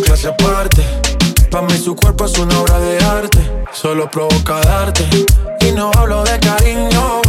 clase 0.00 0.28
aparte. 0.28 0.82
Para 1.50 1.66
mí 1.66 1.74
su 1.76 1.94
cuerpo 1.94 2.24
es 2.24 2.38
una 2.38 2.58
obra 2.60 2.78
de 2.80 2.98
arte 2.98 3.62
solo 3.72 4.10
provoca 4.10 4.60
darte. 4.60 5.04
Y 5.66 5.72
no 5.72 5.90
hablo 5.96 6.22
de 6.24 6.38
cariño. 6.38 7.21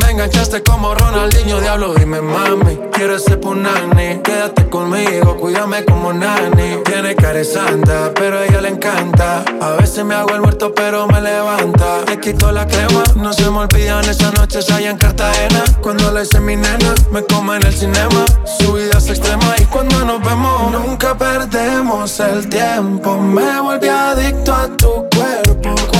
Me 0.00 0.10
enganchaste 0.10 0.62
como 0.62 0.94
Ronaldinho, 0.94 1.60
diablo, 1.60 1.94
dime 1.94 2.20
mami. 2.20 2.78
Quiero 2.92 3.18
ser 3.18 3.40
punani, 3.40 4.20
quédate 4.22 4.68
conmigo, 4.68 5.36
cuídame 5.36 5.84
como 5.84 6.12
nani. 6.12 6.78
Tiene 6.84 7.14
cara 7.14 7.44
santa, 7.44 8.12
pero 8.14 8.38
a 8.38 8.44
ella 8.44 8.60
le 8.60 8.68
encanta. 8.68 9.44
A 9.60 9.72
veces 9.72 10.04
me 10.04 10.14
hago 10.14 10.30
el 10.30 10.40
muerto, 10.40 10.74
pero 10.74 11.06
me 11.06 11.20
levanta. 11.20 12.02
Le 12.08 12.18
quito 12.18 12.50
la 12.52 12.66
crema, 12.66 13.02
no 13.16 13.32
se 13.32 13.50
me 13.50 13.58
olvidan 13.58 14.04
esas 14.08 14.32
noches 14.34 14.70
allá 14.70 14.90
en 14.90 14.96
Cartagena. 14.96 15.64
Cuando 15.82 16.12
le 16.12 16.22
hice 16.22 16.40
mi 16.40 16.56
nena, 16.56 16.94
me 17.10 17.22
come 17.24 17.56
en 17.56 17.66
el 17.66 17.74
cinema. 17.74 18.24
Su 18.58 18.72
vida 18.72 18.98
es 18.98 19.08
extrema 19.08 19.54
y 19.58 19.64
cuando 19.66 20.04
nos 20.04 20.22
vemos, 20.22 20.72
nunca 20.72 21.16
perdemos 21.16 22.20
el 22.20 22.48
tiempo. 22.48 23.18
Me 23.18 23.60
volví 23.60 23.88
adicto 23.88 24.54
a 24.54 24.68
tu 24.76 25.06
cuerpo 25.14 25.54
te 25.64 25.93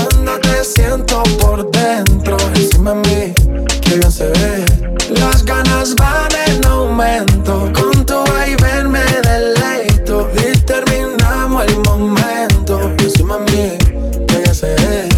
siento 0.65 1.21
por 1.39 1.69
dentro. 1.71 2.37
Encima 2.55 2.93
de 2.93 3.01
mí, 3.07 3.33
que 3.81 3.97
bien 3.97 4.11
se 4.11 4.27
ve. 4.29 4.65
Las 5.19 5.45
ganas 5.45 5.95
van 5.95 6.29
en 6.47 6.65
aumento. 6.65 7.71
Con 7.73 8.05
tu 8.05 8.23
ven 8.61 8.89
me 8.89 9.05
deleito. 9.23 10.29
Y 10.35 10.57
terminamos 10.59 11.65
el 11.65 11.77
momento. 11.81 12.81
Encima 12.99 13.37
de 13.37 13.51
mí, 13.51 13.77
que 14.27 14.37
bien 14.37 14.55
se 14.55 14.67
ve. 14.67 15.09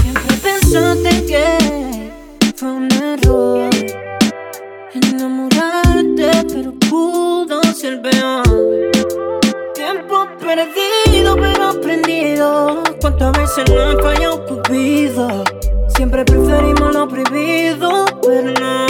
Siempre 0.00 0.36
pensaste 0.42 1.26
que 1.26 2.12
fue 2.54 2.70
un 2.70 2.92
error 2.92 3.70
enamorarte, 4.94 6.30
pero 6.52 6.72
pudo 6.88 7.62
ser 7.74 8.00
peor. 8.02 8.44
Tiempo 9.74 10.26
perdido, 10.38 10.95
pero 11.24 11.68
aprendido. 11.70 12.82
¿Cuántas 13.00 13.32
veces 13.32 13.64
no 13.70 13.90
he 13.90 14.02
fallado 14.02 14.62
vida? 14.70 15.44
Siempre 15.88 16.24
preferimos 16.24 16.94
lo 16.94 17.08
prohibido, 17.08 18.04
pero 18.22 18.52
no. 18.60 18.86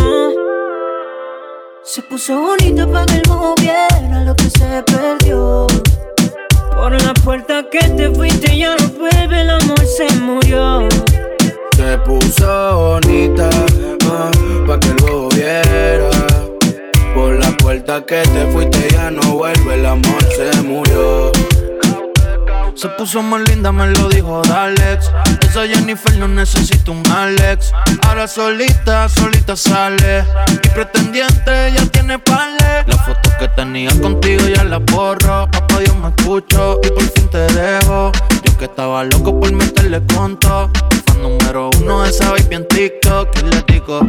Se 1.82 2.02
puso 2.02 2.40
bonita 2.40 2.86
para 2.86 3.06
que 3.06 3.16
el 3.16 3.22
viera 3.60 4.24
lo 4.24 4.34
que 4.34 4.50
se 4.50 4.82
perdió. 4.82 5.66
Por 6.74 7.00
la 7.02 7.14
puerta 7.14 7.64
que 7.70 7.78
te 7.78 8.10
fuiste 8.12 8.58
ya 8.58 8.74
no 8.76 8.88
vuelve, 8.88 9.42
el 9.42 9.50
amor 9.50 9.80
se 9.86 10.12
murió. 10.16 10.88
Se 11.76 11.98
puso 11.98 12.76
bonita 12.76 13.48
ah, 14.04 14.30
pa' 14.66 14.80
que 14.80 14.94
lo 15.02 15.28
viera. 15.28 16.10
Por 17.14 17.34
la 17.38 17.50
puerta 17.56 18.04
que 18.04 18.22
te 18.22 18.46
fuiste 18.52 18.88
ya 18.90 19.10
no 19.10 19.22
vuelve, 19.36 19.74
el 19.74 19.86
amor 19.86 20.22
se 20.36 20.62
murió. 20.62 21.32
Se 22.76 22.90
puso 22.90 23.22
más 23.22 23.40
linda, 23.48 23.72
me 23.72 23.86
lo 23.86 24.10
dijo 24.10 24.42
Dalex. 24.42 25.10
Esa 25.40 25.66
Jennifer 25.66 26.14
no 26.18 26.28
necesita 26.28 26.90
un 26.90 27.02
Alex. 27.10 27.72
Ahora 28.06 28.28
solita, 28.28 29.08
solita 29.08 29.56
sale. 29.56 30.24
Mi 30.50 30.68
pretendiente 30.74 31.72
ya 31.74 31.86
tiene 31.86 32.18
pale. 32.18 32.84
Las 32.86 33.02
fotos 33.06 33.32
que 33.38 33.48
tenía 33.48 33.88
contigo 34.00 34.46
ya 34.46 34.62
las 34.64 34.84
borro. 34.84 35.48
Papá 35.50 35.78
Dios 35.78 35.96
me 35.96 36.08
escucho 36.08 36.78
y 36.84 36.90
por 36.90 37.04
fin 37.04 37.30
te 37.30 37.38
dejo. 37.54 38.12
Yo 38.44 38.58
que 38.58 38.66
estaba 38.66 39.04
loco 39.04 39.40
por 39.40 39.50
meterle 39.52 40.02
conto. 40.14 40.70
Número 41.20 41.70
uno 41.80 42.02
de 42.02 42.10
esa 42.10 42.30
baby 42.30 42.56
en 42.56 42.68
TikTok. 42.68 43.28
Y 43.36 43.42
le 43.42 43.62
digo, 43.72 44.00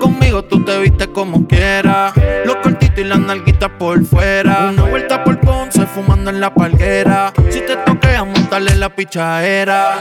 conmigo 0.00 0.42
tú 0.44 0.64
te 0.64 0.78
viste 0.78 1.08
como 1.08 1.46
quieras. 1.46 2.12
Los 2.44 2.56
cortitos 2.56 2.98
y 2.98 3.04
las 3.04 3.18
nalguitas 3.18 3.70
por 3.78 4.04
fuera. 4.04 4.70
Una 4.70 4.84
vuelta 4.84 5.24
por 5.24 5.40
Ponce 5.40 5.86
fumando 5.86 6.30
en 6.30 6.40
la 6.40 6.52
palguera. 6.54 7.32
Si 7.50 7.60
te 7.60 7.76
toqué 7.76 8.16
a 8.16 8.24
montarle 8.24 8.74
la 8.76 8.94
pichadera. 8.94 9.98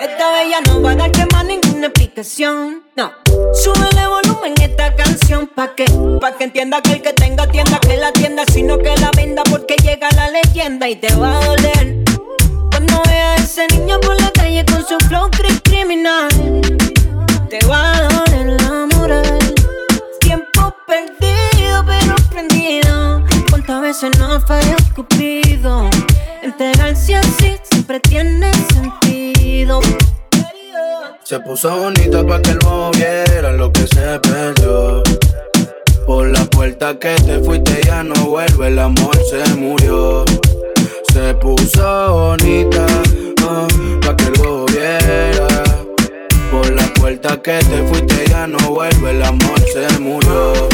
Esta 0.00 0.32
bella 0.32 0.60
no 0.66 0.82
va 0.82 0.92
a 0.92 0.96
darte 0.96 1.26
más 1.32 1.44
ninguna 1.44 1.86
explicación. 1.86 2.82
No. 2.96 3.12
Súbele 3.54 4.06
volumen 4.06 4.54
esta 4.60 4.94
canción 4.96 5.48
pa' 5.54 5.74
que, 5.74 5.86
pa' 6.20 6.36
que 6.36 6.44
entienda 6.44 6.82
que 6.82 6.94
el 6.94 7.02
que 7.02 7.12
tenga 7.12 7.46
tienda 7.46 7.78
que 7.80 7.96
la 7.96 8.12
tienda, 8.12 8.44
sino 8.52 8.78
que 8.78 8.94
la 8.96 9.10
venda 9.16 9.42
porque 9.48 9.76
llega 9.76 10.08
la 10.16 10.30
leyenda 10.30 10.88
y 10.88 10.96
te 10.96 11.14
va 11.14 11.38
a 11.38 11.44
doler. 11.44 12.04
Cuando 12.94 13.10
veas 13.10 13.40
a 13.40 13.42
ese 13.42 13.66
niño 13.76 13.98
por 14.00 14.20
la 14.20 14.30
calle 14.30 14.64
con 14.66 14.84
su 14.86 14.96
flow 15.08 15.28
criminal, 15.64 16.28
te 17.50 17.58
va 17.66 17.92
a 17.92 18.08
doler 18.08 18.60
la 18.60 18.86
moral. 18.94 19.38
Tiempo 20.20 20.72
perdido 20.86 21.84
pero 21.84 22.14
prendido. 22.30 23.24
Cuántas 23.50 23.82
veces 23.82 24.10
no 24.18 24.40
falló 24.40 24.76
Cupido. 24.94 25.90
Entregarse 26.42 27.16
así 27.16 27.56
siempre 27.68 27.98
tiene 28.00 28.52
sentido. 28.72 29.80
Se 31.24 31.40
puso 31.40 31.76
bonita 31.76 32.24
pa' 32.24 32.40
que 32.42 32.50
el 32.50 32.58
viera 32.92 33.50
lo 33.52 33.72
que 33.72 33.88
se 33.88 34.20
perdió. 34.20 35.02
Por 36.06 36.28
la 36.28 36.44
puerta 36.44 36.96
que 36.98 37.16
te 37.16 37.40
fuiste 37.40 37.80
ya 37.86 38.04
no 38.04 38.14
vuelve, 38.26 38.68
el 38.68 38.78
amor 38.78 39.16
se 39.30 39.54
murió. 39.56 40.24
Se 41.14 41.32
puso 41.34 42.12
bonita 42.12 42.84
ah, 43.42 43.68
pa' 44.00 44.16
que 44.16 44.24
el 44.24 44.66
viera. 44.72 45.46
Por 46.50 46.68
la 46.72 46.92
puerta 46.94 47.40
que 47.40 47.60
te 47.60 47.86
fuiste 47.86 48.24
ya 48.28 48.48
no 48.48 48.58
vuelve, 48.70 49.12
el 49.12 49.22
amor 49.22 49.60
se 49.60 50.00
murió. 50.00 50.68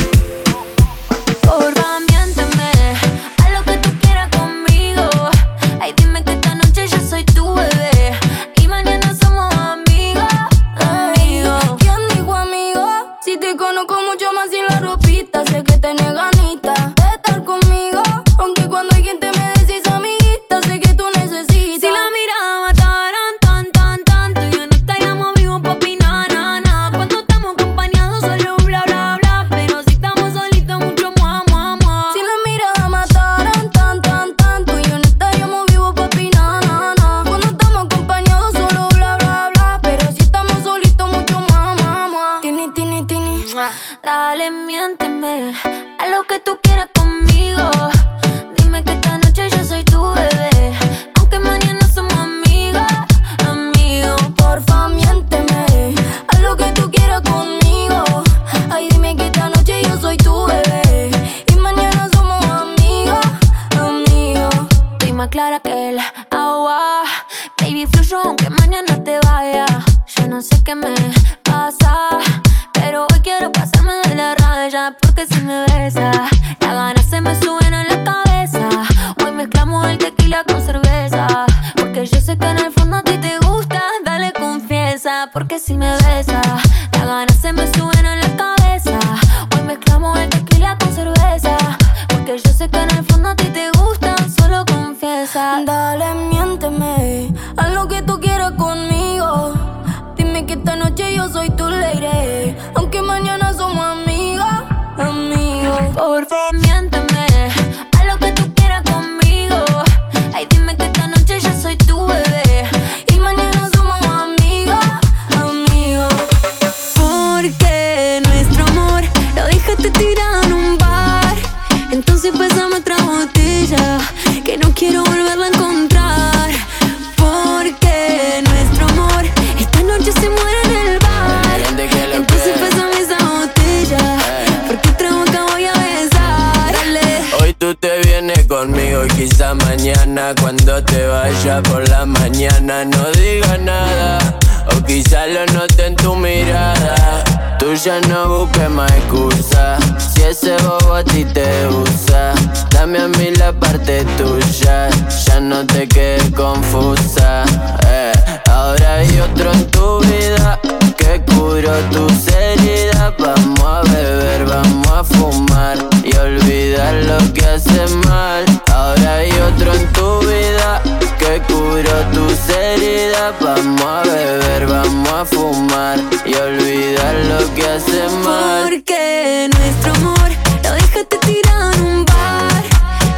Cuando 140.35 140.83
te 140.85 141.07
vaya 141.07 141.63
por 141.63 141.89
la 141.89 142.05
mañana 142.07 142.85
no 142.85 143.11
diga 143.13 143.57
nada 143.59 144.19
o 144.67 144.85
quizá 144.85 145.27
lo 145.27 145.45
note 145.47 145.87
en 145.87 145.97
tu 145.97 146.15
mirada. 146.15 147.25
Tú 147.59 147.75
ya 147.75 148.01
no 148.09 148.29
busques 148.29 148.71
más 148.71 148.91
excusa 148.93 149.77
si 149.99 150.23
ese 150.23 150.57
bobo 150.59 150.95
a 150.95 151.05
ti 151.05 151.25
te 151.25 151.67
usa. 151.69 152.33
Dame 152.71 152.99
a 153.01 153.09
mí 153.09 153.31
la 153.39 153.53
parte 153.53 154.05
tuya, 154.17 154.89
ya 155.27 155.41
no 155.41 155.67
te 155.67 155.89
quedes 155.89 156.31
confusa. 156.35 157.45
eh. 157.89 158.13
Ahora 158.51 158.97
hay 158.97 159.21
otro 159.21 159.53
en 159.53 159.67
tu 159.71 160.01
vida 160.01 160.59
que 160.97 161.21
curó 161.33 161.73
tus 161.91 162.29
heridas. 162.29 162.90
Vamos 163.37 163.61
a 163.61 163.83
beber, 163.83 164.45
vamos 164.45 164.89
a 164.89 165.05
fumar 165.05 165.79
y 166.03 166.17
olvidar 166.17 166.95
lo 166.95 167.33
que 167.33 167.47
hace 167.47 167.87
mal. 168.09 168.45
Ahora 168.75 169.15
hay 169.19 169.31
otro 169.31 169.73
en 169.73 169.93
tu 169.93 170.19
vida 170.21 170.83
que 171.17 171.41
curó 171.43 171.97
tus 172.13 172.49
heridas. 172.49 173.33
Vamos 173.41 173.83
a 173.83 174.03
beber, 174.03 174.67
vamos 174.67 175.13
a 175.13 175.25
fumar 175.25 176.01
y 176.25 176.35
olvidar 176.35 177.15
lo 177.31 177.55
que 177.55 177.69
hace 177.69 178.09
mal. 178.25 178.65
Porque 178.65 179.49
nuestro 179.57 179.93
amor 179.95 180.31
lo 180.65 180.73
dejaste 180.73 181.19
tirado 181.19 181.73
en 181.75 181.83
un 181.83 182.05
bar. 182.05 182.65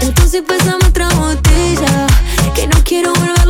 Entonces 0.03 0.43
pásame 0.47 0.85
otra 0.89 1.09
botella 1.09 2.07
que 2.55 2.67
no 2.67 2.77
quiero 2.85 3.15
volverla 3.15 3.42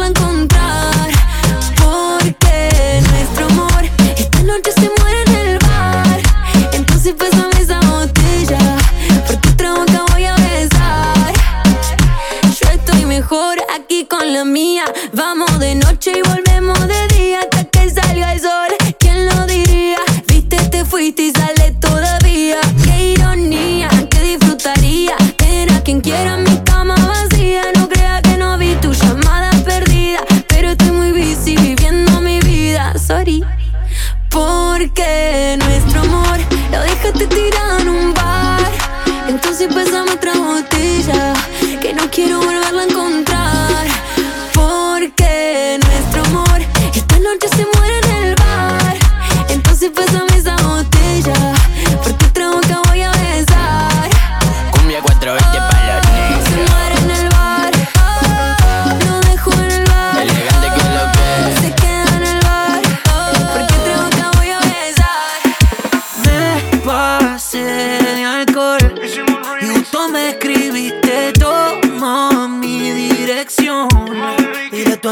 Vamos 15.14 15.58
de 15.60 15.74
noche 15.76 16.12
y 16.14 16.28
volvemos 16.28 16.78
de 16.86 17.08
día 17.16 17.40
hasta 17.40 17.64
que 17.64 17.88
salga 17.88 18.34
el 18.34 18.40
sol. 18.40 18.68
¿Quién 18.98 19.24
lo 19.24 19.46
diría? 19.46 19.96
Viste, 20.26 20.56
te 20.68 20.84
fuiste 20.84 21.22
y 21.22 21.32
sale 21.32 21.72
todavía. 21.80 22.58
Qué 22.84 23.12
ironía, 23.12 23.88
que 24.10 24.20
disfrutaría. 24.20 25.16
Tener 25.38 25.72
a 25.72 25.82
quien 25.82 26.02
quiera 26.02 26.36
mi 26.36 26.54
cama 26.64 26.96
vacía. 26.96 27.62
No 27.74 27.88
crea 27.88 28.20
que 28.20 28.36
no 28.36 28.58
vi 28.58 28.74
tu 28.74 28.92
llamada 28.92 29.52
perdida. 29.64 30.20
Pero 30.48 30.72
estoy 30.72 30.90
muy 30.90 31.12
busy 31.12 31.56
viviendo 31.56 32.20
mi 32.20 32.38
vida. 32.40 32.92
Sorry. 32.98 33.42
Porque 34.28 35.56
nuestro 35.64 36.02
amor 36.02 36.38
lo 36.70 36.80
dejaste 36.82 37.26
tirado 37.26 37.78
en 37.78 37.88
un 37.88 38.12
bar. 38.12 38.70
Entonces 39.28 39.72
pásame 39.72 40.12
otra 40.12 40.34
botella 40.34 41.32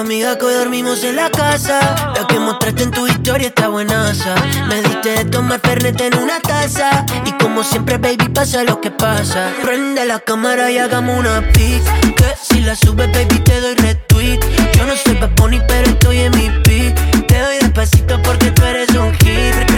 amiga 0.00 0.38
que 0.38 0.46
hoy 0.46 0.54
dormimos 0.54 1.04
en 1.04 1.16
la 1.16 1.30
casa. 1.30 1.78
La 2.16 2.26
que 2.26 2.38
mostraste 2.38 2.82
en 2.84 2.90
tu 2.90 3.06
historia 3.06 3.48
está 3.48 3.68
buenaza. 3.68 4.34
Me 4.68 4.82
diste 4.82 5.10
de 5.10 5.24
tomar 5.26 5.60
fernet 5.60 6.00
en 6.00 6.16
una 6.18 6.40
taza. 6.40 7.04
Y 7.24 7.32
como 7.32 7.62
siempre, 7.62 7.98
baby, 7.98 8.28
pasa 8.34 8.64
lo 8.64 8.80
que 8.80 8.90
pasa. 8.90 9.52
Prende 9.62 10.04
la 10.06 10.20
cámara 10.20 10.70
y 10.70 10.78
hagamos 10.78 11.18
una 11.18 11.40
pic. 11.52 11.82
Que 12.16 12.34
si 12.42 12.60
la 12.60 12.74
subes, 12.74 13.12
baby, 13.12 13.38
te 13.40 13.60
doy 13.60 13.74
retweet. 13.74 14.40
Yo 14.76 14.86
no 14.86 14.96
soy 14.96 15.14
Bad 15.14 15.30
pero 15.68 15.90
estoy 15.90 16.18
en 16.20 16.36
mi 16.36 16.50
pic. 16.62 17.26
Te 17.26 17.38
doy 17.38 17.58
despacito 17.60 18.20
porque 18.22 18.50
tú 18.52 18.64
eres 18.64 18.88
un 18.90 19.12
hit. 19.14 19.69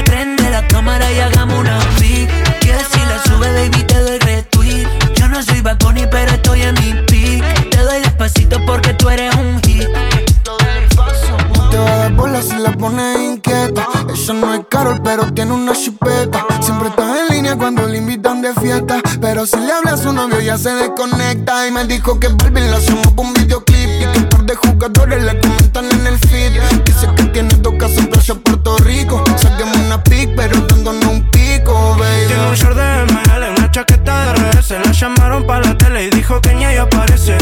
Habla 20.52 20.54
a 20.54 20.58
su 20.58 20.58
novio, 20.58 20.58
ya 20.58 20.58
se 20.58 20.70
desconecta. 20.70 21.66
Y 21.66 21.70
me 21.70 21.84
dijo 21.86 22.18
que 22.20 22.28
Barbie 22.28 22.60
le 22.60 22.76
hacemos 22.76 23.06
pa' 23.08 23.22
un 23.22 23.34
videoclip. 23.34 23.88
Y 23.88 24.12
que 24.12 24.18
un 24.18 24.28
par 24.28 24.44
de 24.44 24.54
jugadores 24.54 25.22
le 25.24 25.40
comentan 25.40 25.90
en 25.90 26.06
el 26.06 26.18
feed. 26.18 26.60
Dice 26.84 27.08
que 27.16 27.24
tiene 27.24 27.54
dos 27.60 27.74
casas 27.78 27.98
en 27.98 28.06
Playa 28.08 28.34
Puerto 28.34 28.76
Rico. 28.78 29.24
Saquemos 29.36 29.76
una 29.76 30.02
pic, 30.02 30.30
pero 30.36 30.60
dándonos 30.62 31.04
un 31.06 31.30
pico, 31.30 31.96
Tiene 32.26 32.42
un 32.42 32.48
baby. 32.48 32.56
short 32.56 32.76
de 32.76 33.04
ML, 33.12 33.50
una 33.58 33.70
chaqueta 33.70 34.32
de 34.32 34.52
RS 34.52 34.70
La 34.84 34.92
llamaron 34.92 35.46
para 35.46 35.66
la 35.66 35.76
tele 35.76 36.04
y 36.06 36.10
dijo 36.10 36.40
que 36.40 36.54
ni 36.54 36.64
ella 36.64 36.82
aparece 36.82 37.36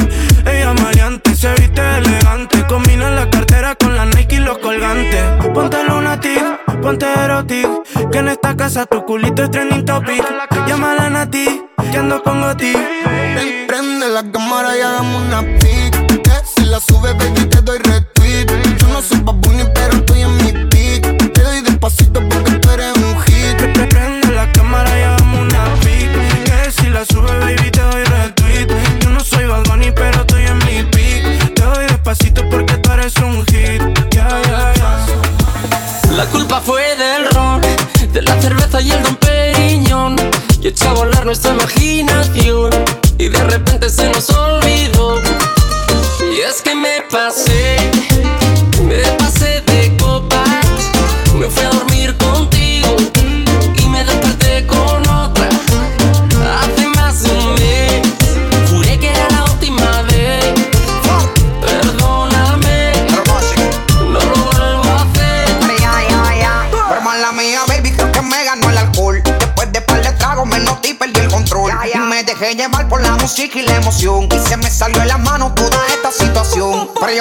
Ella 0.46 0.72
maleante, 0.74 1.34
se 1.34 1.52
viste 1.54 1.80
elegante 1.98 2.64
Combina 2.68 3.11
la 3.11 3.28
cartera 3.30 3.74
con 3.74 3.96
la 3.96 4.06
Nike 4.06 4.36
y 4.36 4.38
los 4.38 4.58
colgantes 4.58 5.22
Ponte 5.52 5.78
lunatic, 5.84 6.42
ponte 6.80 7.06
erotic 7.06 7.68
Que 8.11 8.18
en 8.18 8.28
esta 8.28 8.56
casa 8.56 8.86
tu 8.86 9.04
culito 9.04 9.44
es 9.44 9.50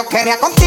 quería 0.10 0.39
contar. 0.39 0.59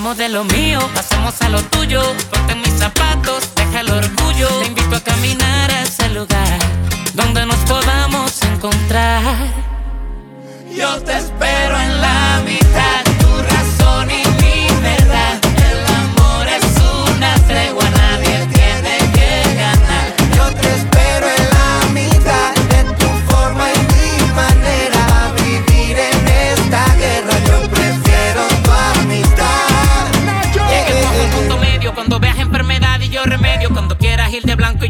Hablamos 0.00 0.16
de 0.16 0.28
lo 0.30 0.44
mío, 0.44 0.80
pasamos 0.94 1.42
a 1.42 1.50
lo 1.50 1.60
tuyo. 1.64 2.00
Ponte 2.30 2.54
en 2.54 2.62
mis 2.62 2.72
zapatos, 2.72 3.54
deja 3.54 3.80
el 3.80 3.90
orgullo. 3.90 4.48
Te 4.60 4.68
invito 4.68 4.96
a 4.96 5.00
caminar 5.00 5.70
a 5.70 5.82
ese 5.82 6.08
lugar 6.08 6.58
donde 7.12 7.44
nos 7.44 7.58
podamos 7.68 8.42
encontrar. 8.44 9.36
Yo 10.74 11.02
te 11.02 11.18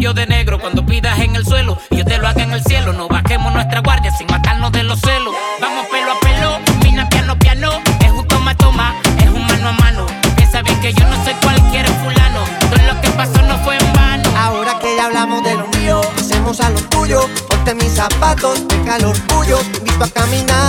yo 0.01 0.15
de 0.15 0.27
negro 0.27 0.59
cuando 0.59 0.85
pidas 0.85 1.19
en 1.21 1.37
el 1.37 1.45
suelo. 1.45 1.77
Yo 1.91 2.05
te 2.05 2.17
lo 2.19 2.27
haga 2.27 2.43
en 2.43 2.53
el 2.53 2.65
cielo. 2.65 2.93
No 2.93 3.07
bajemos 3.07 3.53
nuestra 3.53 3.81
guardia 3.81 4.11
sin 4.17 4.27
matarnos 4.29 4.73
de 4.73 4.83
los 4.83 4.99
celos. 5.01 5.35
Vamos 5.61 5.87
pelo 5.87 6.13
a 6.13 6.21
pelo, 6.21 6.59
mina 6.83 7.09
piano 7.09 7.39
piano. 7.39 7.71
Es 8.05 8.11
un 8.11 8.27
toma 8.27 8.57
toma, 8.57 8.95
es 9.19 9.29
un 9.29 9.47
mano 9.47 9.69
a 9.69 9.73
mano. 9.73 10.07
Piensa 10.37 10.63
bien 10.63 10.81
que 10.81 10.95
yo 10.95 11.07
no 11.07 11.23
soy 11.23 11.35
cualquier 11.35 11.87
fulano. 11.87 12.45
Todo 12.61 12.95
lo 12.95 13.01
que 13.03 13.11
pasó 13.11 13.43
no 13.43 13.59
fue 13.59 13.77
en 13.77 13.93
vano. 13.93 14.31
Ahora 14.39 14.79
que 14.81 14.97
ya 14.97 15.05
hablamos 15.07 15.45
de 15.45 15.55
lo 15.55 15.69
mío, 15.79 16.01
hacemos 16.19 16.61
a 16.61 16.71
lo 16.71 16.81
tuyo. 16.89 17.29
Ponte 17.49 17.75
mis 17.75 17.95
zapatos, 17.95 18.67
deja 18.69 18.97
el 18.97 19.05
orgullo. 19.05 19.59
Te 19.59 19.79
invito 19.79 20.05
a 20.05 20.09
caminar 20.09 20.60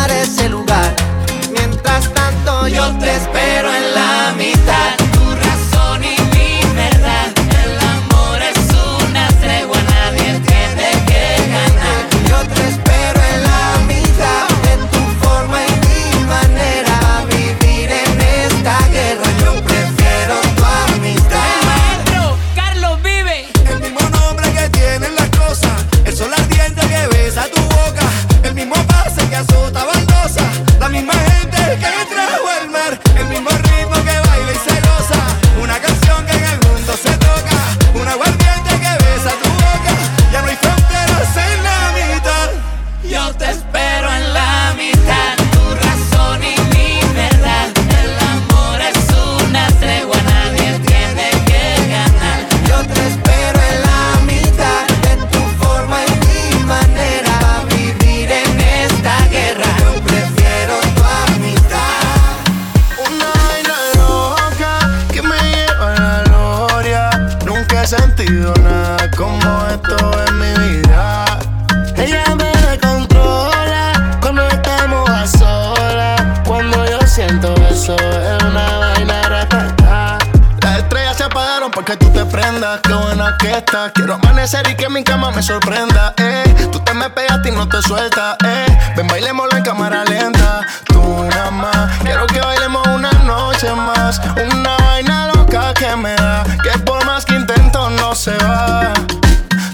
Quiero 83.93 84.15
amanecer 84.15 84.69
y 84.69 84.75
que 84.75 84.89
mi 84.89 85.01
cama 85.01 85.31
me 85.31 85.41
sorprenda, 85.41 86.13
eh. 86.17 86.43
Tú 86.73 86.81
te 86.81 86.93
me 86.93 87.09
pegas 87.09 87.39
y 87.45 87.51
no 87.51 87.69
te 87.69 87.81
sueltas, 87.81 88.35
eh. 88.43 88.65
Ven, 88.97 89.07
bailémoslo 89.07 89.55
en 89.57 89.63
cámara 89.63 90.03
lenta. 90.03 90.59
Tú 90.83 91.23
nada 91.29 91.51
más. 91.51 91.97
Quiero 91.99 92.27
que 92.27 92.41
bailemos 92.41 92.85
una 92.87 93.09
noche 93.23 93.71
más. 93.73 94.19
Una 94.53 94.75
vaina 94.75 95.31
loca 95.33 95.73
que 95.73 95.95
me 95.95 96.13
da. 96.17 96.43
Que 96.61 96.77
por 96.79 97.05
más 97.05 97.25
que 97.25 97.35
intento 97.35 97.89
no 97.91 98.13
se 98.13 98.35
va. 98.39 98.91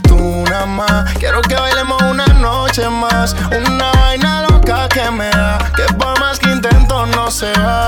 Tú 0.07 0.43
nada 0.47 0.67
más. 0.67 1.11
Quiero 1.15 1.41
que 1.41 1.55
bailemos 1.55 1.99
una 2.03 2.27
noche 2.27 2.87
más. 2.89 3.35
Una 3.49 3.91
vaina 3.93 4.43
loca 4.43 4.87
que 4.89 5.09
me 5.09 5.31
da. 5.31 5.57
Que 5.75 5.91
por 5.95 6.19
más 6.19 6.37
que 6.37 6.51
intento 6.51 7.07
no 7.07 7.31
se 7.31 7.51
va. 7.53 7.86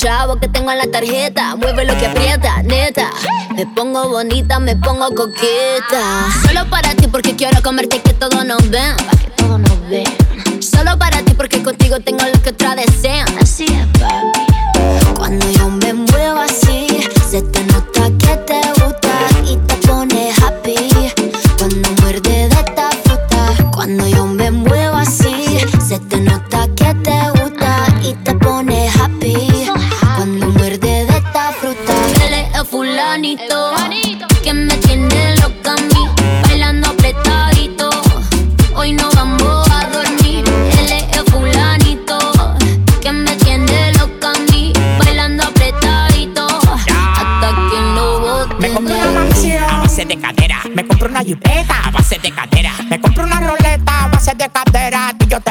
Chavos 0.00 0.38
que 0.40 0.48
tengo 0.48 0.70
en 0.72 0.78
la 0.78 0.86
tarjeta. 0.86 1.56
Mueve 1.56 1.84
lo 1.84 1.96
que 1.98 2.06
aprieta, 2.06 2.62
neta. 2.62 3.10
Me 3.54 3.66
pongo 3.66 4.08
bonita, 4.08 4.58
me 4.58 4.74
pongo 4.74 5.14
coqueta. 5.14 6.26
Solo 6.46 6.68
para 6.70 6.94
ti 6.94 7.06
porque 7.06 7.36
quiero 7.36 7.60
comerte 7.62 8.00
que 8.00 8.14
todo 8.14 8.42
nos 8.44 8.70
ven. 8.70 8.96
Pa' 8.96 9.16
que 9.18 9.30
todo 9.36 9.58
nos 9.58 9.88
ven. 9.88 10.04
Solo 10.62 10.98
para 10.98 11.22
ti 11.22 11.34
porque 11.34 11.62
contigo 11.62 12.00
tengo 12.00 12.24
lo 12.24 12.40
que 12.40 12.50
otra 12.50 12.74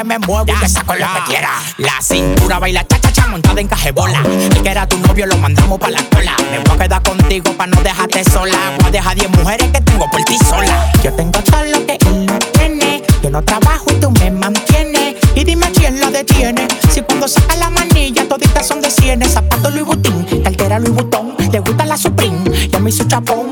me 0.09 0.17
muevo 0.17 0.51
y 0.51 0.59
te 0.59 0.67
saco 0.67 0.95
lo 0.95 1.05
que 1.05 1.21
quiera. 1.27 1.51
La 1.77 2.01
cintura 2.01 2.57
baila 2.57 2.83
cha 2.87 2.99
cha 2.99 3.11
cha 3.11 3.27
montada 3.27 3.61
en 3.61 3.67
cajebola. 3.67 4.23
El 4.23 4.63
que 4.63 4.69
era 4.69 4.87
tu 4.87 4.97
novio 4.97 5.27
lo 5.27 5.37
mandamos 5.37 5.77
pa' 5.77 5.91
la 5.91 6.01
cola. 6.05 6.35
Me 6.49 6.57
voy 6.57 6.75
a 6.75 6.79
quedar 6.79 7.03
contigo 7.03 7.53
pa' 7.53 7.67
no 7.67 7.79
dejarte 7.83 8.23
sola. 8.23 8.57
Voy 8.79 8.87
a 8.87 8.91
dejar 8.91 9.15
10 9.15 9.29
mujeres 9.37 9.69
que 9.71 9.81
tengo 9.81 10.09
por 10.09 10.23
ti 10.23 10.35
sola. 10.49 10.91
Yo 11.03 11.13
tengo 11.13 11.39
todo 11.43 11.63
lo 11.63 11.85
que 11.85 11.99
él 12.07 12.25
no 12.25 12.39
tiene. 12.39 13.03
Yo 13.21 13.29
no 13.29 13.43
trabajo 13.43 13.85
y 13.91 13.99
tú 13.99 14.09
me 14.09 14.31
mantienes. 14.31 15.15
Y 15.35 15.43
dime 15.43 15.71
quién 15.75 15.99
lo 15.99 16.09
detiene. 16.09 16.67
Si 16.91 17.01
cuando 17.01 17.27
saca 17.27 17.55
la 17.57 17.69
manilla 17.69 18.27
toditas 18.27 18.67
son 18.67 18.81
de 18.81 18.89
cienes. 18.89 19.33
Zapato 19.33 19.69
Louis 19.69 19.85
Vuitton, 19.85 20.25
cartera 20.43 20.79
Louis 20.79 20.95
Vuitton. 20.95 21.35
Le 21.51 21.59
gusta 21.59 21.85
la 21.85 21.97
Supreme, 21.97 22.39
ya 22.71 22.79
me 22.79 22.89
hizo 22.89 23.03
chapón. 23.03 23.51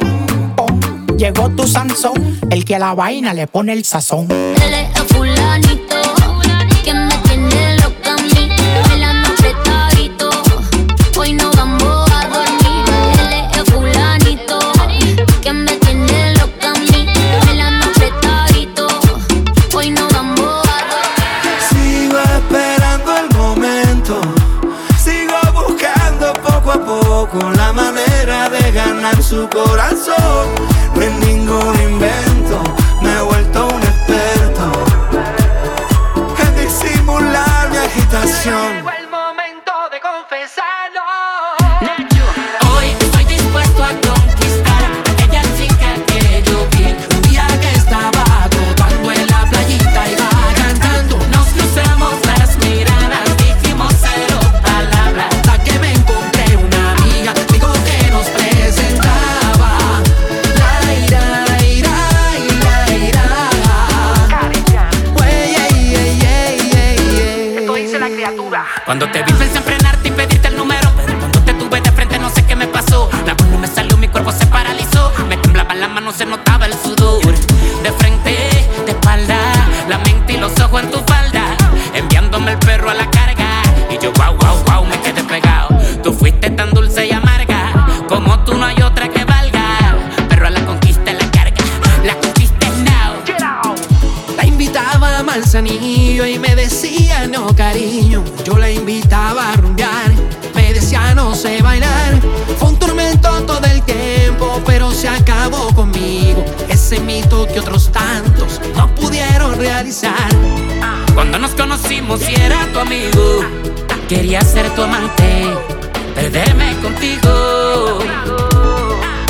pom. 0.56 0.80
Llegó 1.18 1.50
tu 1.50 1.68
Sansón, 1.68 2.40
el 2.50 2.66
que 2.66 2.76
a 2.76 2.80
la 2.80 2.96
vaina 2.96 3.36
le 3.36 3.46
pone 3.46 3.74
el 3.74 3.86
sazón. 3.86 4.28
Él 4.32 4.74
es 4.74 5.04
fulanito 5.14 5.87
corazón. 29.50 30.77
Conocimos 111.58 112.22
y 112.30 112.36
era 112.36 112.66
tu 112.72 112.80
amigo, 112.80 113.42
quería 114.08 114.42
ser 114.42 114.70
tu 114.76 114.84
amante, 114.84 115.48
perderme 116.16 116.76
contigo. 116.82 118.00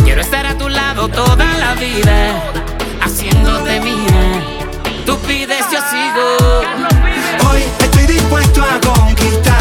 Quiero 0.03 0.21
estar 0.21 0.45
a 0.45 0.57
tu 0.57 0.67
lado 0.69 1.07
toda 1.07 1.45
la 1.57 1.73
vida, 1.75 2.43
haciéndote 3.01 3.80
mía. 3.80 4.43
Tú 5.05 5.17
pides, 5.19 5.65
yo 5.71 5.80
sigo. 5.89 7.49
Hoy 7.49 7.63
estoy 7.80 8.05
dispuesto 8.07 8.61
a 8.63 8.80
conquistar 8.82 9.57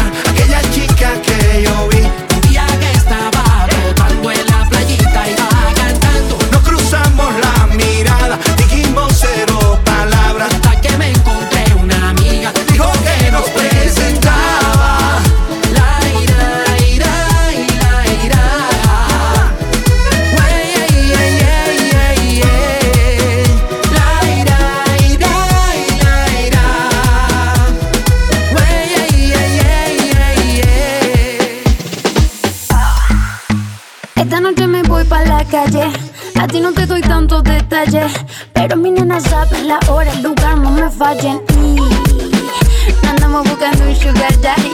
la 39.67 39.79
hora, 39.89 40.11
el 40.13 40.23
lugar, 40.23 40.57
no 40.57 40.71
me 40.71 40.89
fallen. 40.89 41.41
Y 41.59 43.07
andamos 43.07 43.43
buscando 43.49 43.83
un 43.83 43.95
sugar 43.95 44.41
daddy. 44.41 44.71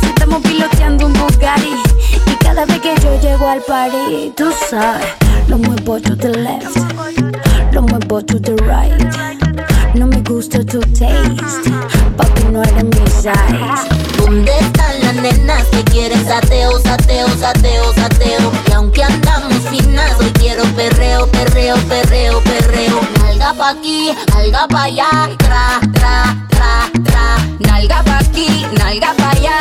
Si 0.00 0.06
estamos 0.06 0.42
piloteando 0.42 1.06
un 1.06 1.12
Bugatti. 1.12 1.74
Y 2.26 2.34
cada 2.44 2.64
vez 2.66 2.80
que 2.80 2.94
yo 3.00 3.20
llego 3.20 3.48
al 3.48 3.60
party, 3.60 4.32
tú 4.36 4.52
sabes, 4.68 5.06
lo 5.46 5.58
muevo 5.58 6.00
to 6.00 6.16
the 6.16 6.30
left, 6.30 6.76
lo 7.72 7.82
muevo 7.82 8.20
to 8.20 8.40
the 8.40 8.56
right. 8.64 9.94
No 9.94 10.06
me 10.06 10.20
gusta 10.22 10.58
tu 10.64 10.80
taste, 10.80 11.70
papi 12.16 12.44
no 12.50 12.62
eres 12.62 12.84
mi 12.84 13.06
size. 13.06 13.32
¿Dónde 14.18 14.52
están 14.58 15.00
las 15.02 15.14
nenas 15.14 15.64
que 15.66 15.84
quieren 15.84 16.24
sateo, 16.26 16.80
sateo, 16.80 17.28
sateo, 17.38 17.92
sateo? 17.94 18.52
Y 18.68 18.72
aunque 18.72 19.04
andamos 19.04 19.54
finas, 19.70 20.18
hoy 20.18 20.32
quiero 20.32 20.64
perreo, 20.74 21.26
perreo, 21.28 21.76
perreo, 21.88 22.40
perreo. 22.40 23.21
Nalga 23.42 23.58
pa' 23.58 23.70
aquí, 23.74 24.14
nalga 24.30 24.62
pa' 24.70 24.84
allá, 24.86 25.10
tra, 25.36 25.64
tra, 25.98 26.14
tra, 26.54 26.74
tra. 27.02 27.26
Nalga 27.66 27.98
pa' 28.06 28.22
aquí, 28.22 28.46
nalga 28.78 29.10
pa' 29.18 29.34
allá, 29.34 29.56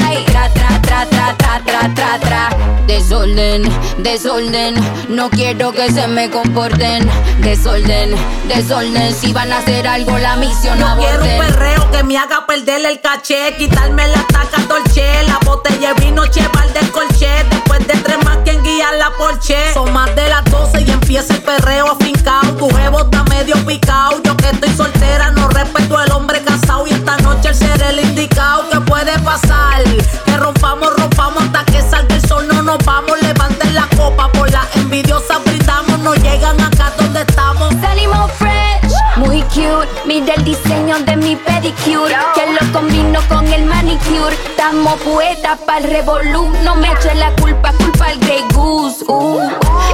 tra, 1.37 1.61
tra, 1.65 1.93
tra, 1.93 2.19
tra. 2.19 2.49
Desorden, 2.87 3.63
desorden, 3.99 4.75
no 5.09 5.29
quiero 5.29 5.71
que 5.71 5.91
se 5.91 6.07
me 6.07 6.29
comporten. 6.29 7.09
Desorden, 7.39 8.15
desorden, 8.47 9.13
si 9.13 9.33
van 9.33 9.51
a 9.51 9.59
hacer 9.59 9.87
algo 9.87 10.17
la 10.17 10.35
misión 10.35 10.79
no 10.79 10.87
aborden. 10.87 11.19
quiero 11.19 11.23
un 11.23 11.47
perreo 11.47 11.91
que 11.91 12.03
me 12.03 12.17
haga 12.17 12.45
perder 12.45 12.85
el 12.85 12.99
caché, 13.01 13.55
quitarme 13.57 14.07
la 14.07 14.23
taca 14.27 14.61
dolce, 14.67 15.05
la 15.27 15.39
botella 15.45 15.93
de 15.93 16.05
vino 16.05 16.25
cheval 16.27 16.73
del 16.73 16.91
colche. 16.91 17.29
Después 17.49 17.87
de 17.87 17.93
tres 17.95 18.17
más 18.25 18.37
quien 18.43 18.61
guía 18.63 18.91
la 18.97 19.11
porche. 19.17 19.73
Son 19.73 19.91
más 19.93 20.13
de 20.15 20.27
las 20.27 20.43
12 20.45 20.81
y 20.81 20.91
empieza 20.91 21.33
el 21.33 21.41
perreo 21.41 21.91
afincao. 21.91 22.41
Tu 22.57 22.69
jevo 22.75 23.01
está 23.01 23.23
medio 23.23 23.55
picao, 23.65 24.21
yo 24.23 24.35
que 24.37 24.49
estoy 24.49 24.73
soltera 24.75 25.31
no 25.31 25.47
respeto 25.49 25.97
al 25.97 26.11
hombre 26.11 26.41
casado 26.41 26.87
y 26.87 26.91
esta 26.91 27.17
noche 27.17 27.49
el 27.49 27.55
ser 27.55 27.81
el 27.83 27.99
indicado 27.99 28.69
que 28.69 28.79
puede 28.81 29.17
pasar. 29.19 29.83
Que 30.25 30.37
rompamos, 30.37 30.95
rompamos 30.95 31.20
hasta 31.29 31.63
que 31.65 31.81
salga 31.81 32.15
el 32.15 32.27
sol, 32.27 32.47
no 32.47 32.63
nos 32.63 32.77
vamos, 32.83 33.21
levanten 33.21 33.75
la 33.75 33.87
copa 33.95 34.27
por 34.31 34.49
la 34.51 34.67
envidiosa 34.75 35.37
brindamos, 35.45 35.99
no 35.99 36.15
llegan 36.15 36.59
acá 36.59 36.91
donde 36.97 37.21
estamos. 37.21 37.73
Salimos 37.79 38.31
fresh, 38.33 38.93
muy 39.17 39.41
cute. 39.43 39.87
Mira 40.05 40.33
el 40.33 40.43
diseño 40.43 40.99
de 40.99 41.15
mi 41.17 41.35
pedicure, 41.35 42.15
que 42.33 42.53
lo 42.53 42.73
combino 42.73 43.19
con 43.29 43.45
el 43.47 43.65
manicure. 43.65 44.35
Estamos 44.49 44.99
poetas 45.01 45.59
para 45.59 45.79
el 45.79 45.91
revolú, 45.91 46.51
no 46.63 46.75
me 46.75 46.91
eche 46.91 47.13
la 47.15 47.31
culpa, 47.35 47.71
culpa 47.73 48.05
al 48.07 48.17
Grey 48.19 48.43
Goose. 48.53 49.05
Uh. 49.07 49.49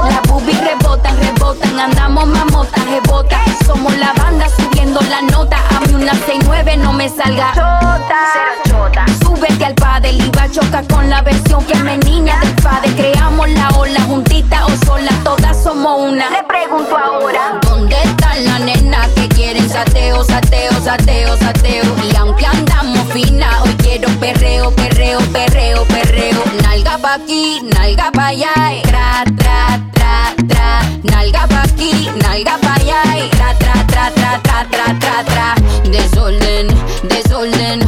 La 0.09 0.21
boobies 0.28 0.59
rebotan, 0.61 1.17
rebotan, 1.19 1.80
andamos 1.80 2.28
mamotas, 2.28 2.86
rebota. 2.86 3.38
Somos 3.65 3.95
la 3.97 4.13
banda 4.13 4.47
subiendo 4.49 5.01
la 5.01 5.21
nota, 5.23 5.57
a 5.75 5.82
mí 5.82 5.93
una 5.93 6.13
69 6.13 6.78
no 6.78 6.93
me 6.93 7.09
salga 7.09 7.51
chota. 7.53 8.17
Súbete 8.34 9.16
al 9.68 9.76
padre 9.76 10.11
y 10.11 10.30
va 10.30 10.43
a 10.43 10.49
chocar 10.49 10.88
con 10.88 11.09
la 11.09 11.22
versión 11.22 11.61
femenina 11.61 12.39
del 12.39 12.55
padre. 12.63 12.89
Creamos 12.95 13.49
la 13.49 13.68
ola 13.78 14.01
juntita 14.03 14.65
o 14.65 14.70
sola, 14.86 15.11
todas 15.26 15.61
somos 15.61 16.09
una. 16.09 16.30
Le 16.30 16.43
pregunto 16.43 16.97
ahora, 16.97 17.59
¿dónde 17.63 17.95
están 18.01 18.45
las 18.45 18.61
nenas 18.61 19.07
que 19.09 19.28
quieren 19.28 19.70
sateo, 19.70 20.24
sateo, 20.24 20.72
sateo, 20.82 21.36
sateo? 21.38 21.84
Y 22.09 22.15
aunque 22.15 22.45
andamos 22.45 23.11
fina, 23.11 23.61
hoy 23.63 23.76
quiero 23.84 24.07
perreo, 24.22 24.72
perreo, 24.72 25.20
perreo, 25.34 25.84
perreo. 25.86 26.41
Nalga 26.63 26.97
pa' 26.97 27.15
aquí, 27.15 27.59
nalga 27.76 28.09
pa' 28.11 28.28
allá, 28.28 28.53
eh. 28.72 28.82
tra, 28.84 29.26
tra, 29.36 29.82
tra, 29.91 30.34
tra. 30.47 30.82
Nalga 31.03 31.45
pa' 31.47 31.63
aquí, 31.63 32.09
nalga 32.22 32.57
pa' 32.61 32.76
allá, 32.76 33.01
eh. 33.18 33.30
tra, 33.32 33.53
tra, 33.59 33.74
tra, 33.86 34.11
tra, 34.11 34.39
tra, 34.43 34.65
tra, 34.72 34.99
tra, 34.99 35.24
tra. 35.26 35.55
Desorden, 35.91 36.68
desorden, 37.03 37.80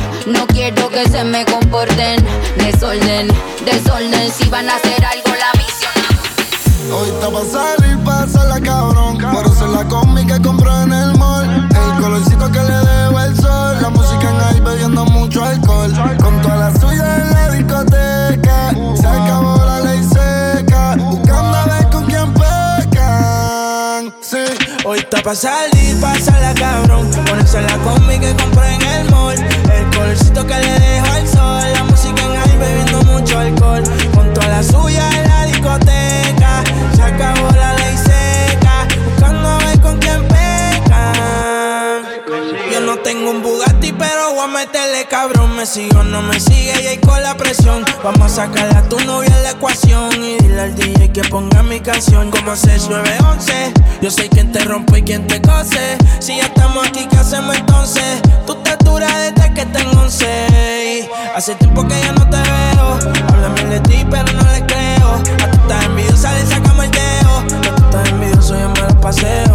quiero 0.74 0.90
que 0.90 1.10
se 1.10 1.24
me 1.24 1.46
comporten. 1.46 2.24
Desorden, 2.58 3.28
desorden, 3.66 4.32
si 4.32 4.50
van 4.50 4.70
a 4.70 4.76
hacer 4.76 5.04
algo 5.06 5.30
la 5.38 5.52
misión. 5.60 6.92
Hoy 6.92 7.10
está 7.10 7.30
pa' 7.30 7.46
salir, 7.46 7.98
pásala 8.04 8.60
cabrón. 8.60 9.18
Por 9.18 9.46
eso 9.46 9.68
la 9.68 9.88
combi 9.88 10.26
que 10.26 10.40
compró 10.42 10.82
en 10.82 10.94
el 10.94 11.18
mall. 11.18 11.70
El 11.72 12.02
colorcito 12.02 12.52
que 12.52 12.60
le 12.60 12.78
debo 12.78 13.20
el 13.20 13.36
sol. 13.36 13.78
La 13.82 13.90
música 13.90 14.30
en 14.30 14.42
ahí 14.42 14.60
bebiendo 14.60 15.06
mucho 15.06 15.44
alcohol. 15.44 15.94
Está 25.20 25.30
pa' 25.30 25.36
salir, 25.36 26.00
pásala 26.00 26.54
cabrón. 26.54 27.10
Ponerse 27.26 27.62
la 27.62 27.78
combi 27.78 28.20
que 28.20 28.34
compré 28.36 28.76
en 28.76 28.82
el 28.82 29.12
mall. 29.12 29.38
El 29.38 29.98
colorcito 29.98 30.46
que 30.46 30.56
le 30.56 30.80
dejo 30.80 31.12
al 31.12 31.28
sol. 31.28 31.74
La 31.74 31.84
música 31.84 32.22
en 32.24 32.36
high 32.36 32.58
bebiendo 32.58 33.02
mucho 33.04 33.40
alcohol. 33.40 33.84
Con 34.14 34.34
toda 34.34 34.48
la 34.48 34.64
suya 34.64 35.19
cabrón. 45.10 45.56
Me 45.56 45.66
sigo, 45.66 46.04
no 46.04 46.22
me 46.22 46.40
sigue 46.40 46.74
y 46.82 46.88
ahí 46.88 46.98
con 46.98 47.22
la 47.22 47.36
presión. 47.36 47.84
Vamos 48.04 48.34
a 48.34 48.48
sacar 48.48 48.76
a 48.78 48.84
tu 48.84 49.00
novia 49.02 49.36
la 49.42 49.52
ecuación. 49.52 50.12
Y 50.24 50.38
dile 50.38 50.62
al 50.62 50.76
DJ 50.76 51.12
que 51.12 51.24
ponga 51.24 51.64
mi 51.64 51.80
canción. 51.80 52.32
Como 52.32 52.56
6911. 52.56 53.74
Yo 54.02 54.12
soy 54.12 54.30
quien 54.30 54.52
te 54.52 54.60
rompe 54.60 55.00
y 55.00 55.04
quien 55.04 55.28
te 55.28 55.42
cose. 55.42 55.98
Si 56.20 56.38
ya 56.38 56.46
estamos 56.46 56.88
aquí, 56.88 57.08
¿qué 57.10 57.18
hacemos 57.18 57.58
entonces? 57.58 58.22
Tu 58.46 58.54
estatura 58.54 59.08
desde 59.20 59.54
que 59.54 59.66
tengo 59.66 60.02
11. 60.02 61.10
Hace 61.36 61.56
tiempo 61.56 61.86
que 61.88 62.00
ya 62.00 62.12
no 62.14 62.30
te 62.30 62.38
veo. 62.38 63.00
Háblame 63.28 63.64
de 63.66 63.80
ti, 63.82 64.06
pero 64.10 64.32
no 64.34 64.44
le 64.52 64.66
creo. 64.66 65.16
A 65.16 65.52
tu 65.52 65.58
estás 65.58 65.86
envidiosa, 65.86 66.34
le 66.34 66.46
sacamos 66.46 66.86
el 66.86 66.92
dedo. 66.92 67.38
A 67.40 67.76
tu 67.76 67.84
estás 67.86 68.10
envidioso, 68.10 68.58
yo 68.58 68.70
me 68.70 68.82
lo 68.82 69.02
paseo. 69.02 69.49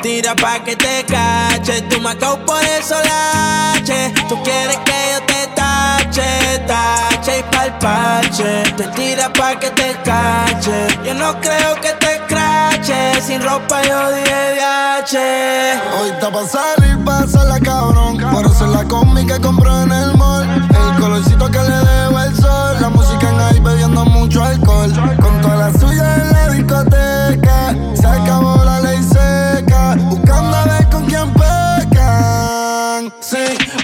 Tira 0.00 0.34
pa' 0.34 0.62
que 0.64 0.76
te 0.76 1.04
cache. 1.04 1.82
Tú 1.82 2.00
me 2.00 2.14
por 2.14 2.62
eso 2.78 2.94
lache. 3.10 4.12
Tú 4.28 4.40
quieres 4.42 4.76
que 4.78 4.98
yo 5.12 5.26
te 5.26 5.46
tache, 5.54 6.58
tache 6.66 7.38
y 7.38 7.42
pa'l 7.54 7.78
parche. 7.78 8.62
Te 8.76 8.84
tira 8.88 9.32
pa' 9.32 9.58
que 9.58 9.70
te 9.70 9.96
cache. 10.04 10.86
Yo 11.04 11.14
no 11.14 11.40
creo 11.40 11.74
que 11.80 11.92
te 12.04 12.20
crache. 12.28 13.20
Sin 13.20 13.42
ropa 13.42 13.82
yo 13.82 14.10
dije 14.12 14.54
viaje. 14.54 15.80
Hoy 16.00 16.10
está 16.10 16.30
pa' 16.30 16.46
salir, 16.46 17.04
pásala 17.04 17.58
cabrón. 17.60 18.18
Por 18.32 18.46
eso 18.46 18.66
la 18.66 18.84
combi 18.84 19.26
que 19.26 19.40
compró 19.40 19.82
en 19.82 19.92
el 19.92 20.16
mall. 20.16 20.46
El 20.70 21.00
colorcito 21.00 21.50
que 21.50 21.58
le 21.58 21.78
debo 21.90 22.18
el 22.20 22.36
sol. 22.36 22.76
La 22.80 22.88
música 22.88 23.28
en 23.28 23.40
ahí 23.40 23.60
bebiendo 23.60 24.04
mucho 24.04 24.42
alcohol. 24.42 24.92
Con 25.20 25.40
toda 25.40 25.56
la 25.56 25.78
suya 25.78 26.16
en 26.16 26.32
la 26.32 26.48
discoteca. 26.50 27.07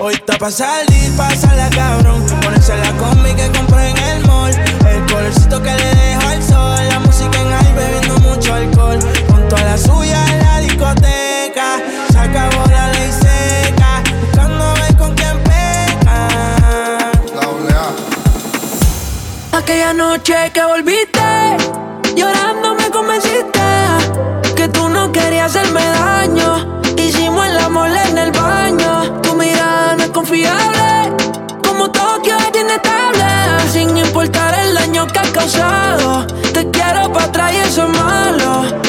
Hoy 0.06 0.12
está 0.12 0.36
pa' 0.36 0.50
salir, 0.50 1.16
pásala 1.16 1.70
cabrón. 1.70 2.22
Ponerse 2.42 2.76
la 2.76 2.92
combi 2.98 3.32
que 3.32 3.50
compré 3.56 3.88
en 3.88 3.96
el 3.96 4.26
mall. 4.26 4.52
El 4.52 5.06
colorcito 5.10 5.62
que 5.62 5.72
le 5.72 5.94
dejo 5.94 6.28
al 6.28 6.42
sol. 6.42 6.88
La 6.90 7.00
música 7.00 7.40
en 7.40 7.48
high 7.48 7.72
bebiendo 7.72 8.18
mucho 8.18 8.52
alcohol. 8.52 8.98
Con 9.30 9.48
toda 9.48 9.62
la 9.62 9.78
suya 9.78 10.22
en 10.30 10.38
la 10.40 10.58
discoteca. 10.58 11.80
Se 12.12 12.18
acabó 12.18 12.66
la 12.70 12.92
ley 12.92 13.10
seca. 13.12 14.02
Buscando 14.20 14.74
ver 14.74 14.94
con 14.98 15.14
quién 15.14 15.42
peca. 15.42 16.28
Aquella 19.52 19.94
noche 19.94 20.34
que 20.52 20.64
volviste, 20.66 21.13
confiable, 30.24 31.12
como 31.66 31.90
Tokio 31.90 32.34
es 32.38 32.60
inestable. 32.60 33.24
Sin 33.70 33.94
importar 33.96 34.54
el 34.58 34.74
daño 34.74 35.06
que 35.06 35.18
has 35.18 35.30
causado, 35.30 36.26
te 36.54 36.70
quiero 36.70 37.12
para 37.12 37.26
atrás 37.26 37.52
y 37.52 37.56
eso 37.56 37.82
es 37.82 37.98
malo. 37.98 38.83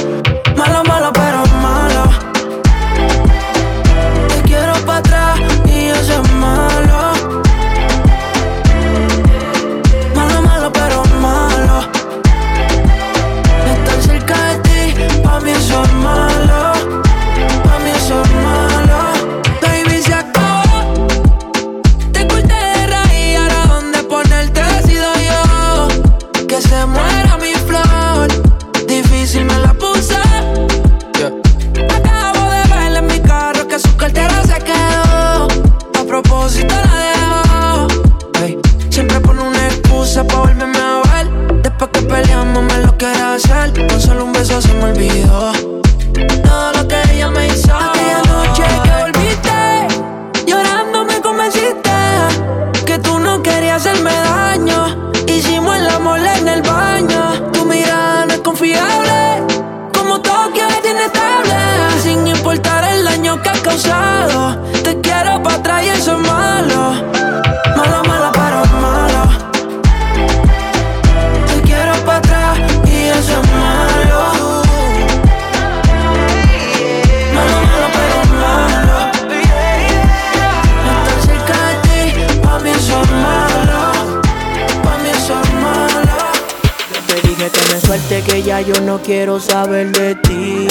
Ya 88.55 88.61
yo 88.61 88.81
no 88.81 89.01
quiero 89.01 89.39
saber 89.39 89.91
de 89.91 90.15
ti. 90.15 90.67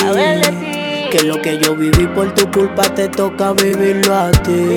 Que 1.11 1.22
lo 1.22 1.41
que 1.43 1.59
yo 1.59 1.76
viví 1.76 2.07
por 2.07 2.32
tu 2.35 2.51
culpa 2.51 2.82
te 2.82 3.09
toca 3.09 3.53
vivirlo 3.53 4.14
a 4.14 4.30
ti. 4.30 4.76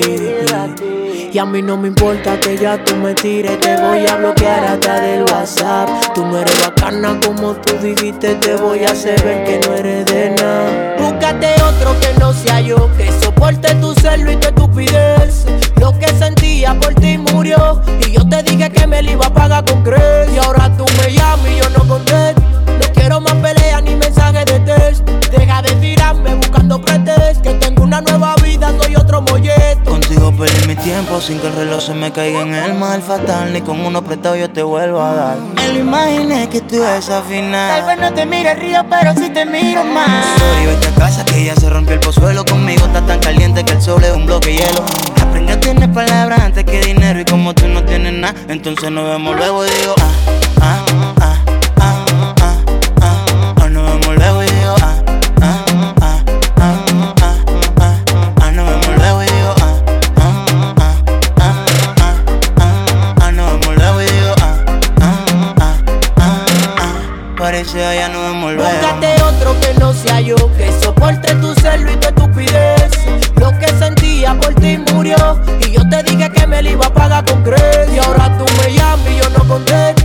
Y 1.32 1.38
a 1.38 1.44
mí 1.44 1.62
no 1.62 1.76
me 1.76 1.88
importa 1.88 2.38
que 2.38 2.56
ya 2.56 2.82
tú 2.84 2.96
me 2.96 3.14
tires, 3.14 3.58
te 3.60 3.76
voy 3.76 4.06
a 4.06 4.16
bloquear 4.16 4.64
hasta 4.64 5.00
del 5.00 5.22
WhatsApp. 5.22 5.88
Tú 6.14 6.24
no 6.26 6.38
eres 6.38 6.60
bacana 6.62 7.18
como 7.24 7.54
tú 7.54 7.76
dijiste, 7.82 8.34
te 8.36 8.56
voy 8.56 8.84
a 8.84 8.90
hacer 8.90 9.22
ver 9.22 9.44
que 9.44 9.66
no 9.66 9.74
eres 9.74 10.06
de 10.06 10.30
nada. 10.30 10.96
Búscate 10.98 11.54
otro 11.62 11.98
que 12.00 12.18
no 12.18 12.32
sea 12.32 12.60
yo, 12.60 12.90
que 12.96 13.10
soporte 13.22 13.74
tu 13.76 13.94
celo 13.94 14.32
y 14.32 14.36
tu 14.36 14.48
estupidez. 14.48 15.46
Lo 15.80 15.98
que 15.98 16.08
sentía 16.18 16.78
por 16.78 16.94
ti 16.94 17.16
murió, 17.16 17.80
y 18.06 18.12
yo 18.12 18.28
te 18.28 18.42
dije 18.42 18.70
que 18.70 18.86
me 18.86 19.02
lo 19.02 19.12
iba 19.12 19.26
a 19.26 19.32
pagar 19.32 19.64
con 19.64 19.82
crees. 19.82 20.30
Y 20.34 20.38
ahora 20.38 20.70
tú 20.76 20.84
me 21.00 21.12
llamas 21.12 21.50
y 21.50 21.58
yo 21.58 21.70
no 21.70 21.88
contesto. 21.88 22.37
No 23.18 23.24
quiero 23.24 23.40
más 23.40 23.52
peleas 23.52 23.82
ni 23.82 23.96
mensajes 23.96 24.44
de 24.44 24.60
test. 24.60 25.08
Deja 25.30 25.62
de 25.62 25.70
tirarme 25.76 26.34
buscando 26.36 26.80
pretextos, 26.80 27.38
que 27.42 27.54
tengo 27.54 27.82
una 27.82 28.00
nueva 28.00 28.36
vida, 28.36 28.72
soy 28.80 28.94
otro 28.94 29.20
molleto. 29.22 29.90
Contigo 29.90 30.32
perdí 30.36 30.68
mi 30.68 30.76
tiempo 30.76 31.20
sin 31.20 31.40
que 31.40 31.48
el 31.48 31.54
reloj 31.54 31.82
se 31.82 31.94
me 31.94 32.12
caiga 32.12 32.42
en 32.42 32.54
el 32.54 32.74
mal 32.74 33.02
fatal. 33.02 33.52
Ni 33.52 33.60
con 33.60 33.80
uno 33.80 34.02
prestado 34.02 34.36
yo 34.36 34.48
te 34.48 34.62
vuelvo 34.62 35.02
a 35.02 35.14
dar. 35.14 35.36
Me 35.38 35.72
lo 35.72 35.80
imaginé 35.80 36.48
que 36.48 36.60
tú 36.60 36.82
esa 36.84 37.22
final. 37.22 37.80
Tal 37.80 37.86
vez 37.86 37.98
no 37.98 38.14
te 38.14 38.24
mire 38.24 38.54
río, 38.54 38.84
pero 38.88 39.12
sí 39.14 39.30
te 39.30 39.44
miro 39.44 39.82
más. 39.82 40.24
Sorry, 40.38 40.66
vete 40.66 40.86
a 40.86 40.94
casa 40.94 41.24
que 41.24 41.44
ya 41.44 41.56
se 41.56 41.68
rompió 41.68 41.94
el 41.94 42.00
pozuelo. 42.00 42.44
Conmigo 42.44 42.86
está 42.86 43.04
tan 43.04 43.18
caliente 43.18 43.64
que 43.64 43.72
el 43.72 43.82
sol 43.82 44.02
es 44.04 44.12
un 44.12 44.26
bloque 44.26 44.50
de 44.50 44.56
hielo. 44.58 44.84
Aprende 45.20 45.54
a 45.54 45.60
tener 45.60 45.92
palabras 45.92 46.38
antes 46.40 46.64
que 46.64 46.80
dinero. 46.82 47.18
Y 47.18 47.24
como 47.24 47.52
tú 47.52 47.66
no 47.66 47.82
tienes 47.82 48.12
nada, 48.12 48.34
entonces 48.46 48.92
nos 48.92 49.08
vemos 49.08 49.36
luego 49.36 49.66
y 49.66 49.70
digo, 49.70 49.94
ah. 50.00 50.37
Búscate 68.80 69.22
otro 69.22 69.60
que 69.60 69.74
no 69.74 69.92
sea 69.92 70.20
yo, 70.20 70.36
que 70.56 70.72
soporte 70.82 71.32
tu 71.36 71.54
celo 71.54 71.92
y 71.92 71.96
tu 71.96 72.08
estupidez. 72.08 72.90
Lo 73.36 73.56
que 73.58 73.68
sentía 73.78 74.34
por 74.34 74.54
ti 74.54 74.78
murió, 74.92 75.40
y 75.64 75.70
yo 75.72 75.88
te 75.88 76.02
dije 76.02 76.30
que 76.30 76.46
me 76.46 76.60
lo 76.62 76.70
iba 76.70 76.86
a 76.86 76.92
pagar 76.92 77.24
con 77.24 77.42
crees. 77.44 77.92
Y 77.92 77.98
ahora 77.98 78.36
tú 78.36 78.44
me 78.60 78.72
llamas 78.72 79.06
y 79.08 79.16
yo 79.18 79.30
no 79.30 79.46
contesto. 79.46 79.97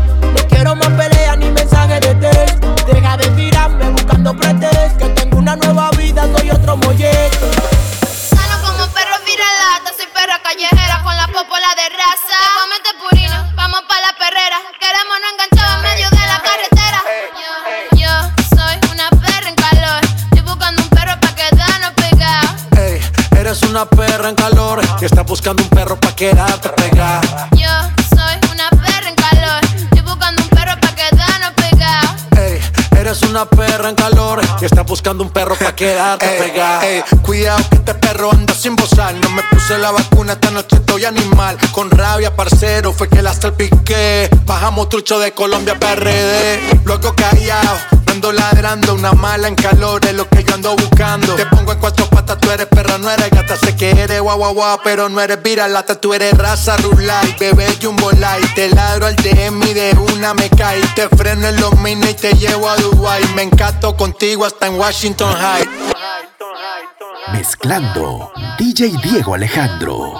Quedarte 35.83 36.27
pegada. 36.39 36.85
Ey, 36.85 37.03
cuidado 37.21 37.61
que 37.69 37.75
este 37.75 37.93
perro 37.95 38.31
anda 38.31 38.53
sin 38.53 38.75
bozar. 38.75 39.13
No 39.15 39.29
me 39.31 39.43
puse 39.51 39.77
la 39.77 39.91
vacuna, 39.91 40.12
parcero, 42.35 42.93
fue 42.93 43.09
que 43.09 43.21
la 43.21 43.33
salpiqué. 43.33 44.29
Bajamos 44.45 44.89
trucho 44.89 45.19
de 45.19 45.31
Colombia 45.31 45.77
PRD. 45.79 46.81
Luego 46.85 47.13
callado, 47.15 47.77
ando 48.07 48.31
ladrando. 48.31 48.93
Una 48.95 49.13
mala 49.13 49.47
en 49.47 49.55
calor 49.55 50.05
es 50.05 50.13
lo 50.13 50.27
que 50.29 50.43
yo 50.43 50.53
ando 50.53 50.75
buscando. 50.75 51.35
Te 51.35 51.45
pongo 51.45 51.71
en 51.71 51.79
cuatro 51.79 52.07
patas, 52.09 52.39
tú 52.39 52.51
eres 52.51 52.67
perra, 52.67 52.97
no 52.97 53.09
eres 53.09 53.29
gata. 53.29 53.55
Sé 53.57 53.75
que 53.75 53.91
eres 53.91 54.21
guau 54.21 54.37
guau 54.37 54.53
guau, 54.53 54.79
pero 54.83 55.09
no 55.09 55.21
eres 55.21 55.41
viralata. 55.41 55.99
Tú 55.99 56.13
eres 56.13 56.37
raza 56.37 56.77
rulay, 56.77 57.35
bebé 57.39 57.67
jumbo 57.81 58.11
light. 58.11 58.53
Te 58.55 58.69
ladro 58.69 59.07
al 59.07 59.15
DM 59.15 59.63
y 59.63 59.73
de 59.73 59.95
una 60.13 60.33
me 60.33 60.49
cae. 60.49 60.81
Te 60.95 61.09
freno 61.09 61.47
en 61.47 61.59
los 61.59 61.77
mini 61.79 62.09
y 62.09 62.13
te 62.13 62.33
llevo 62.33 62.69
a 62.69 62.75
Dubai. 62.75 63.23
Me 63.35 63.43
encanto 63.43 63.95
contigo 63.95 64.45
hasta 64.45 64.67
en 64.67 64.79
Washington 64.79 65.33
High. 65.33 65.67
Mezclando 67.31 68.31
DJ 68.57 68.93
Diego 69.01 69.33
Alejandro. 69.33 70.13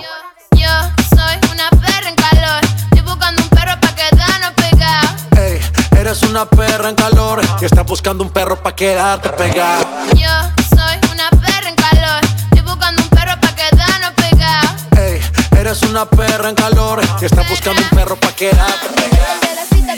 Eres 6.14 6.30
una 6.30 6.46
perra 6.46 6.90
en 6.90 6.96
calor 6.96 7.42
que 7.58 7.66
está 7.66 7.82
buscando 7.82 8.24
un 8.24 8.30
perro 8.30 8.62
pa' 8.62 8.76
quedarte 8.76 9.30
pegada. 9.30 10.06
Yo 10.14 10.30
soy 10.70 11.12
una 11.12 11.28
perra 11.32 11.70
en 11.70 11.76
calor. 11.76 12.22
Estoy 12.52 12.62
buscando 12.62 13.02
un 13.02 13.10
perro 13.10 13.40
pa' 13.42 13.56
quedarnos 13.56 14.12
pegados. 14.12 14.84
Ey, 14.96 15.20
eres 15.58 15.82
una 15.82 16.06
perra 16.06 16.50
en 16.50 16.56
calor 16.56 17.02
que 17.18 17.26
está 17.26 17.42
buscando 17.50 17.82
un 17.82 17.90
perro 17.90 18.16
pa' 18.16 18.32
quedarte 18.36 18.90
pegada. 18.90 19.40
De 19.42 19.56
la 19.56 19.66
cita 19.66 19.98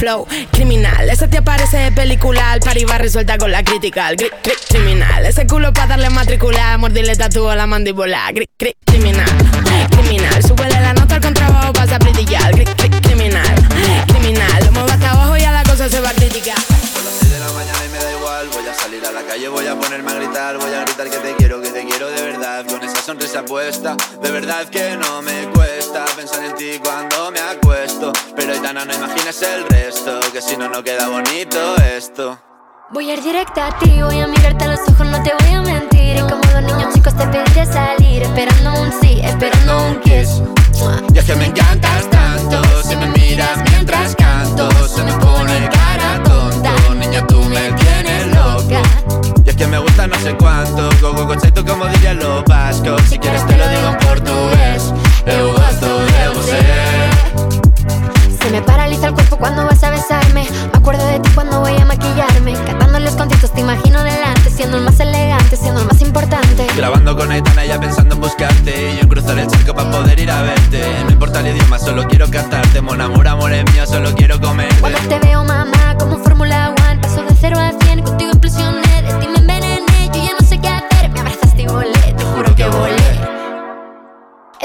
Flow 0.00 0.26
criminal. 0.50 1.10
Ese 1.10 1.28
te 1.28 1.38
aparece 1.38 1.76
de 1.76 1.92
película, 1.92 2.58
y 2.74 2.84
va 2.84 2.96
resuelta 2.96 3.36
con 3.36 3.52
la 3.52 3.62
crítica. 3.62 4.10
criminal. 4.68 5.26
Ese 5.26 5.46
culo 5.46 5.72
para 5.74 5.88
darle 5.88 6.08
matricular, 6.08 6.78
mordirle 6.78 7.14
tatúo 7.16 7.50
a 7.50 7.56
la 7.56 7.66
mandíbula. 7.66 8.32
criminal. 8.86 9.28
Criminal. 9.90 10.42
Súbele 10.42 10.80
la 10.80 10.94
nota 10.94 11.16
al 11.16 11.20
contrabajo, 11.20 11.72
pasa 11.74 11.96
a 11.96 11.98
brillar. 11.98 12.52
criminal. 13.02 13.54
Criminal. 14.08 14.64
Lo 14.64 14.72
muevo 14.72 14.88
hasta 14.88 15.10
abajo 15.10 15.36
y 15.36 15.42
a 15.44 15.52
la 15.52 15.62
cosa 15.64 15.88
se 15.90 16.00
va 16.00 16.10
a 16.10 16.14
criticar 16.14 16.56
voy 18.48 18.66
a 18.66 18.74
salir 18.74 19.04
a 19.04 19.12
la 19.12 19.22
calle, 19.22 19.48
voy 19.48 19.66
a 19.66 19.78
ponerme 19.78 20.10
a 20.10 20.14
gritar, 20.14 20.56
voy 20.56 20.72
a 20.72 20.84
gritar 20.84 21.10
que 21.10 21.18
te 21.18 21.39
esa 23.30 23.40
sonrisa 23.40 23.44
puesta, 23.44 23.96
de 24.20 24.30
verdad 24.32 24.66
que 24.66 24.96
no 24.96 25.22
me 25.22 25.48
cuesta 25.54 26.04
pensar 26.16 26.42
en 26.44 26.54
ti 26.56 26.80
cuando 26.82 27.30
me 27.30 27.38
acuesto, 27.38 28.12
pero 28.34 28.52
Aitana 28.52 28.84
no 28.84 28.92
imagines 28.92 29.40
el 29.42 29.66
resto, 29.68 30.18
que 30.32 30.42
si 30.42 30.56
no, 30.56 30.68
no 30.68 30.82
queda 30.82 31.08
bonito 31.08 31.76
esto. 31.96 32.38
Voy 32.90 33.08
a 33.08 33.14
ir 33.14 33.22
directa 33.22 33.68
a 33.68 33.78
ti, 33.78 34.02
voy 34.02 34.20
a 34.20 34.26
mirarte 34.26 34.64
a 34.64 34.68
los 34.68 34.80
ojos, 34.80 35.06
no 35.06 35.22
te 35.22 35.32
voy 35.40 35.54
a 35.54 35.62
mentir. 35.62 36.16
Y 36.16 36.20
como 36.20 36.42
dos 36.52 36.62
niños 36.62 36.92
chicos 36.92 37.16
te 37.16 37.24
pediré 37.28 37.66
salir, 37.66 38.22
esperando 38.24 38.82
un 38.82 38.92
sí, 39.00 39.20
esperando 39.22 39.86
un 39.86 40.00
kiss. 40.00 40.42
Y 41.14 41.18
es 41.18 41.24
que 41.24 41.36
me 41.36 41.46
encantas 41.46 42.10
tanto, 42.10 42.62
si 42.82 42.96
me 42.96 43.06
miras 43.06 43.58
mientras 43.70 44.16
canto, 44.16 44.68
se 44.88 45.04
me 45.04 45.12
pone 45.12 45.68
cara 45.68 46.20
tonta. 46.24 46.72
Niña, 46.96 47.24
tú 47.28 47.40
me 47.44 47.70
tienes 47.72 48.26
loca. 48.34 48.82
Y 49.44 49.50
es 49.50 49.54
que 49.54 49.66
me 49.68 49.78
gusta 49.78 50.08
no 50.08 50.18
sé 50.18 50.36
cuánto, 50.36 50.89
como 51.66 51.86
diría 51.86 52.14
lo 52.14 52.42
vasco. 52.44 52.96
Si 53.08 53.18
quieres 53.18 53.46
te 53.46 53.56
lo 53.56 53.68
digo 53.68 53.88
en 53.88 53.98
portugués, 53.98 54.92
eu 55.26 55.52
gosto 55.52 55.86
de 55.86 56.28
você. 56.34 56.60
Se 58.42 58.50
me 58.50 58.62
paraliza 58.62 59.08
el 59.08 59.14
cuerpo 59.14 59.36
cuando 59.36 59.64
vas 59.64 59.82
a 59.84 59.90
besarme. 59.90 60.48
Me 60.72 60.78
acuerdo 60.78 61.06
de 61.06 61.20
ti 61.20 61.30
cuando 61.34 61.60
voy 61.60 61.76
a 61.76 61.84
maquillarme. 61.84 62.54
Cantando 62.66 63.00
los 63.00 63.14
conciertos 63.14 63.52
te 63.52 63.60
imagino 63.60 64.02
delante, 64.02 64.50
siendo 64.50 64.78
el 64.78 64.84
más 64.84 64.98
elegante, 65.00 65.56
siendo 65.56 65.80
el 65.80 65.86
más 65.86 66.00
importante. 66.00 66.66
Grabando 66.76 67.16
con 67.16 67.30
Aitana 67.30 67.64
ya 67.64 67.78
pensando 67.78 68.14
en 68.14 68.20
buscarte. 68.20 68.92
Y 68.92 68.96
yo 68.96 69.02
en 69.02 69.08
cruzar 69.08 69.38
el 69.38 69.46
charco 69.46 69.74
para 69.74 69.90
poder 69.90 70.18
ir 70.18 70.30
a 70.30 70.42
verte. 70.42 70.82
No 71.04 71.10
importa 71.10 71.40
el 71.40 71.48
idioma, 71.48 71.78
solo 71.78 72.06
quiero 72.08 72.28
cantarte. 72.30 72.80
Mon 72.80 73.00
amor, 73.00 73.28
amor 73.28 73.52
es 73.52 73.64
mío, 73.72 73.86
solo 73.86 74.14
quiero 74.14 74.40
comer. 74.40 74.72
Cuando 74.80 74.98
te 75.00 75.18
veo, 75.18 75.44
mamá, 75.44 75.96
como 75.98 76.18
Fórmula 76.18 76.74
One. 76.88 76.98
Paso 77.00 77.22
de 77.22 77.34
cero 77.40 77.58
a 77.58 77.72
cien, 77.84 78.02
contigo 78.02 78.32
implosioné. 78.32 78.89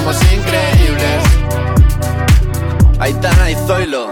somos 0.00 0.16
increíbles. 0.32 1.24
Aitana 2.98 3.50
y 3.50 3.54
Zoilo. 3.66 4.08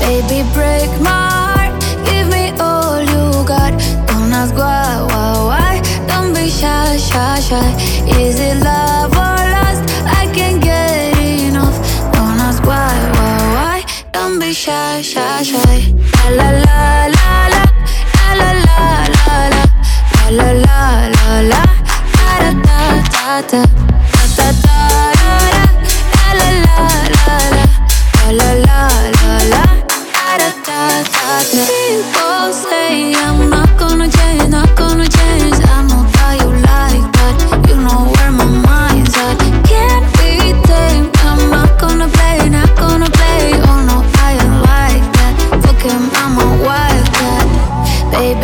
Baby, 0.00 0.42
break 0.52 0.90
my 1.00 1.10
heart, 1.10 1.72
give 2.04 2.28
me 2.28 2.52
all 2.58 3.00
you 3.00 3.44
got. 3.46 3.72
Don't 4.08 4.32
ask 4.32 4.54
why, 4.54 5.02
why. 5.46 5.80
Don't 6.08 6.32
be 6.34 6.48
shy, 6.48 6.96
shy. 6.96 7.89
shy, 14.60 15.00
shy, 15.00 15.42
shy. 15.42 15.99